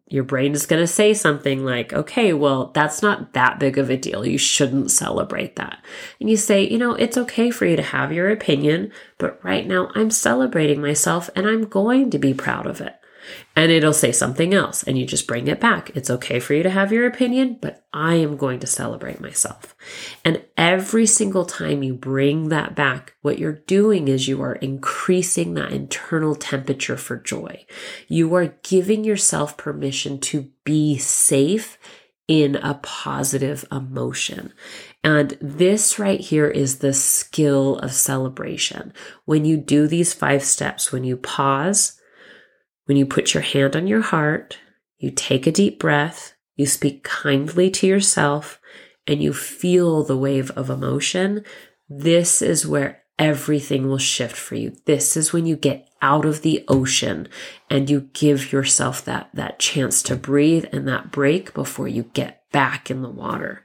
Your 0.07 0.23
brain 0.23 0.53
is 0.53 0.65
going 0.65 0.81
to 0.81 0.87
say 0.87 1.13
something 1.13 1.63
like, 1.63 1.93
okay, 1.93 2.33
well, 2.33 2.71
that's 2.73 3.01
not 3.01 3.33
that 3.33 3.59
big 3.59 3.77
of 3.77 3.89
a 3.89 3.95
deal. 3.95 4.25
You 4.25 4.37
shouldn't 4.37 4.91
celebrate 4.91 5.55
that. 5.55 5.77
And 6.19 6.29
you 6.29 6.35
say, 6.35 6.67
you 6.67 6.77
know, 6.77 6.95
it's 6.95 7.17
okay 7.17 7.49
for 7.49 7.65
you 7.65 7.77
to 7.77 7.81
have 7.81 8.11
your 8.11 8.29
opinion, 8.29 8.91
but 9.19 9.41
right 9.43 9.65
now 9.65 9.89
I'm 9.95 10.11
celebrating 10.11 10.81
myself 10.81 11.29
and 11.35 11.47
I'm 11.47 11.65
going 11.65 12.09
to 12.09 12.19
be 12.19 12.33
proud 12.33 12.65
of 12.67 12.81
it 12.81 13.00
and 13.55 13.71
it'll 13.71 13.93
say 13.93 14.11
something 14.11 14.53
else 14.53 14.83
and 14.83 14.97
you 14.97 15.05
just 15.05 15.27
bring 15.27 15.47
it 15.47 15.59
back. 15.59 15.91
It's 15.95 16.09
okay 16.09 16.39
for 16.39 16.53
you 16.53 16.63
to 16.63 16.69
have 16.69 16.91
your 16.91 17.05
opinion, 17.05 17.57
but 17.61 17.85
I 17.93 18.15
am 18.15 18.37
going 18.37 18.59
to 18.61 18.67
celebrate 18.67 19.19
myself. 19.19 19.75
And 20.23 20.43
every 20.57 21.05
single 21.05 21.45
time 21.45 21.83
you 21.83 21.93
bring 21.93 22.49
that 22.49 22.75
back, 22.75 23.15
what 23.21 23.39
you're 23.39 23.51
doing 23.51 24.07
is 24.07 24.27
you 24.27 24.41
are 24.41 24.55
increasing 24.55 25.53
that 25.55 25.73
internal 25.73 26.35
temperature 26.35 26.97
for 26.97 27.17
joy. 27.17 27.65
You 28.07 28.33
are 28.35 28.55
giving 28.63 29.03
yourself 29.03 29.57
permission 29.57 30.19
to 30.21 30.49
be 30.63 30.97
safe 30.97 31.77
in 32.27 32.55
a 32.55 32.75
positive 32.75 33.65
emotion. 33.71 34.53
And 35.03 35.37
this 35.41 35.99
right 35.99 36.21
here 36.21 36.47
is 36.47 36.77
the 36.77 36.93
skill 36.93 37.77
of 37.79 37.91
celebration. 37.91 38.93
When 39.25 39.43
you 39.43 39.57
do 39.57 39.87
these 39.87 40.13
five 40.13 40.43
steps, 40.43 40.93
when 40.93 41.03
you 41.03 41.17
pause, 41.17 41.99
when 42.91 42.97
you 42.97 43.05
put 43.05 43.33
your 43.33 43.41
hand 43.41 43.73
on 43.73 43.87
your 43.87 44.01
heart, 44.01 44.57
you 44.97 45.11
take 45.11 45.47
a 45.47 45.51
deep 45.53 45.79
breath, 45.79 46.33
you 46.57 46.65
speak 46.65 47.05
kindly 47.05 47.69
to 47.69 47.87
yourself, 47.87 48.59
and 49.07 49.23
you 49.23 49.31
feel 49.31 50.03
the 50.03 50.17
wave 50.17 50.51
of 50.57 50.69
emotion, 50.69 51.45
this 51.87 52.41
is 52.41 52.67
where 52.67 53.01
everything 53.17 53.87
will 53.87 53.97
shift 53.97 54.35
for 54.35 54.55
you. 54.55 54.75
This 54.87 55.15
is 55.15 55.31
when 55.31 55.45
you 55.45 55.55
get 55.55 55.87
out 56.01 56.25
of 56.25 56.41
the 56.41 56.65
ocean 56.67 57.29
and 57.69 57.89
you 57.89 58.09
give 58.11 58.51
yourself 58.51 59.05
that, 59.05 59.29
that 59.35 59.57
chance 59.57 60.03
to 60.03 60.17
breathe 60.17 60.65
and 60.73 60.85
that 60.89 61.13
break 61.13 61.53
before 61.53 61.87
you 61.87 62.03
get 62.11 62.43
back 62.51 62.91
in 62.91 63.03
the 63.03 63.09
water. 63.09 63.63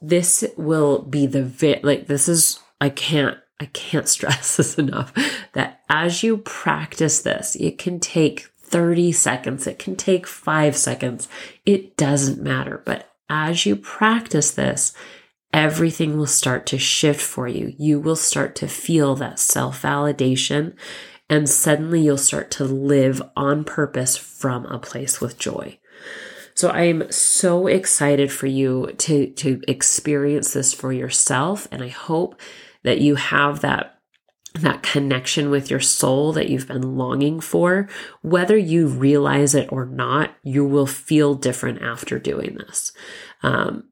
This 0.00 0.44
will 0.56 1.02
be 1.02 1.28
the, 1.28 1.44
vi- 1.44 1.78
like, 1.84 2.08
this 2.08 2.28
is, 2.28 2.58
I 2.80 2.88
can't 2.88 3.38
I 3.60 3.66
can't 3.66 4.08
stress 4.16 4.56
this 4.56 4.76
enough 4.76 5.12
that 5.52 5.80
as 5.88 6.22
you 6.22 6.38
practice 6.38 7.20
this, 7.22 7.56
it 7.56 7.78
can 7.78 8.00
take 8.00 8.48
30 8.62 9.12
seconds, 9.12 9.66
it 9.66 9.78
can 9.78 9.96
take 9.96 10.26
five 10.26 10.76
seconds. 10.76 11.28
It 11.66 11.96
doesn't 11.96 12.42
matter. 12.42 12.82
But 12.84 13.12
as 13.28 13.66
you 13.66 13.76
practice 13.76 14.50
this, 14.50 14.94
everything 15.52 16.16
will 16.16 16.26
start 16.26 16.64
to 16.66 16.78
shift 16.78 17.20
for 17.20 17.46
you. 17.46 17.74
You 17.78 18.00
will 18.00 18.16
start 18.16 18.56
to 18.56 18.68
feel 18.68 19.14
that 19.16 19.38
self 19.38 19.82
validation, 19.82 20.74
and 21.28 21.48
suddenly 21.48 22.00
you'll 22.00 22.16
start 22.16 22.50
to 22.52 22.64
live 22.64 23.22
on 23.36 23.64
purpose 23.64 24.16
from 24.16 24.64
a 24.66 24.78
place 24.78 25.20
with 25.20 25.38
joy. 25.38 25.78
So 26.54 26.68
I 26.68 26.82
am 26.82 27.10
so 27.10 27.66
excited 27.66 28.30
for 28.30 28.46
you 28.46 28.92
to, 28.98 29.30
to 29.32 29.60
experience 29.66 30.52
this 30.52 30.74
for 30.74 30.92
yourself. 30.92 31.66
And 31.70 31.82
I 31.82 31.88
hope 31.88 32.38
that 32.82 33.00
you 33.00 33.14
have 33.16 33.60
that 33.60 33.98
that 34.54 34.82
connection 34.82 35.48
with 35.48 35.70
your 35.70 35.80
soul 35.80 36.32
that 36.34 36.50
you've 36.50 36.68
been 36.68 36.96
longing 36.96 37.40
for, 37.40 37.88
whether 38.20 38.56
you 38.56 38.86
realize 38.86 39.54
it 39.54 39.72
or 39.72 39.86
not, 39.86 40.34
you 40.42 40.62
will 40.62 40.86
feel 40.86 41.34
different 41.34 41.80
after 41.80 42.18
doing 42.18 42.56
this. 42.56 42.92
Um, 43.42 43.84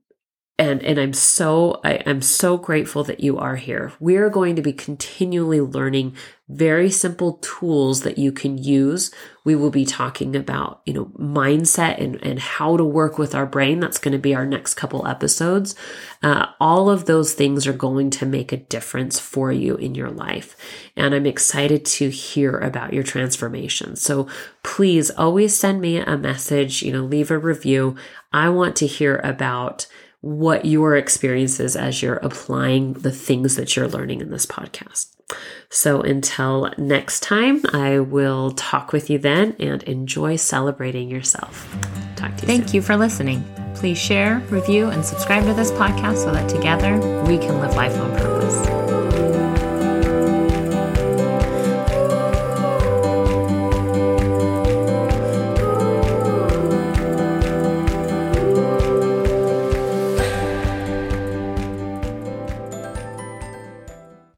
and 0.60 0.82
and 0.82 0.98
I'm 1.00 1.14
so 1.14 1.80
I, 1.82 2.02
I'm 2.04 2.20
so 2.20 2.58
grateful 2.58 3.02
that 3.04 3.20
you 3.20 3.38
are 3.38 3.56
here. 3.56 3.92
We 3.98 4.16
are 4.16 4.28
going 4.28 4.56
to 4.56 4.62
be 4.62 4.74
continually 4.74 5.60
learning 5.60 6.14
very 6.50 6.90
simple 6.90 7.38
tools 7.40 8.02
that 8.02 8.18
you 8.18 8.30
can 8.30 8.58
use. 8.58 9.10
We 9.44 9.54
will 9.54 9.70
be 9.70 9.86
talking 9.86 10.36
about, 10.36 10.82
you 10.84 10.92
know, 10.92 11.06
mindset 11.18 12.02
and, 12.02 12.22
and 12.22 12.38
how 12.38 12.76
to 12.76 12.84
work 12.84 13.18
with 13.18 13.34
our 13.34 13.46
brain. 13.46 13.80
That's 13.80 13.98
going 13.98 14.12
to 14.12 14.18
be 14.18 14.34
our 14.34 14.44
next 14.44 14.74
couple 14.74 15.06
episodes. 15.06 15.74
Uh, 16.22 16.46
all 16.60 16.90
of 16.90 17.06
those 17.06 17.32
things 17.32 17.66
are 17.66 17.72
going 17.72 18.10
to 18.10 18.26
make 18.26 18.52
a 18.52 18.58
difference 18.58 19.18
for 19.18 19.50
you 19.52 19.76
in 19.76 19.94
your 19.94 20.10
life. 20.10 20.56
And 20.96 21.14
I'm 21.14 21.26
excited 21.26 21.86
to 21.86 22.10
hear 22.10 22.58
about 22.58 22.92
your 22.92 23.04
transformation. 23.04 23.96
So 23.96 24.28
please 24.62 25.10
always 25.10 25.56
send 25.56 25.80
me 25.80 25.98
a 25.98 26.18
message, 26.18 26.82
you 26.82 26.92
know, 26.92 27.04
leave 27.04 27.30
a 27.30 27.38
review. 27.38 27.96
I 28.32 28.50
want 28.50 28.76
to 28.76 28.86
hear 28.86 29.18
about 29.22 29.86
what 30.20 30.64
your 30.64 30.96
experience 30.96 31.60
is 31.60 31.76
as 31.76 32.02
you're 32.02 32.16
applying 32.16 32.94
the 32.94 33.12
things 33.12 33.56
that 33.56 33.74
you're 33.74 33.88
learning 33.88 34.20
in 34.20 34.30
this 34.30 34.46
podcast. 34.46 35.14
So 35.68 36.00
until 36.00 36.72
next 36.76 37.20
time, 37.22 37.62
I 37.72 38.00
will 38.00 38.50
talk 38.52 38.92
with 38.92 39.08
you 39.08 39.18
then 39.18 39.54
and 39.58 39.82
enjoy 39.84 40.36
celebrating 40.36 41.08
yourself. 41.08 41.68
Talk 42.16 42.34
to 42.36 42.42
you 42.42 42.46
Thank 42.46 42.68
soon. 42.68 42.76
you 42.76 42.82
for 42.82 42.96
listening. 42.96 43.44
Please 43.74 43.98
share, 43.98 44.40
review, 44.50 44.88
and 44.88 45.04
subscribe 45.04 45.44
to 45.44 45.54
this 45.54 45.70
podcast 45.70 46.16
so 46.24 46.32
that 46.32 46.48
together 46.50 46.98
we 47.22 47.38
can 47.38 47.60
live 47.60 47.74
life 47.76 47.96
on 47.96 48.10
purpose. 48.18 48.89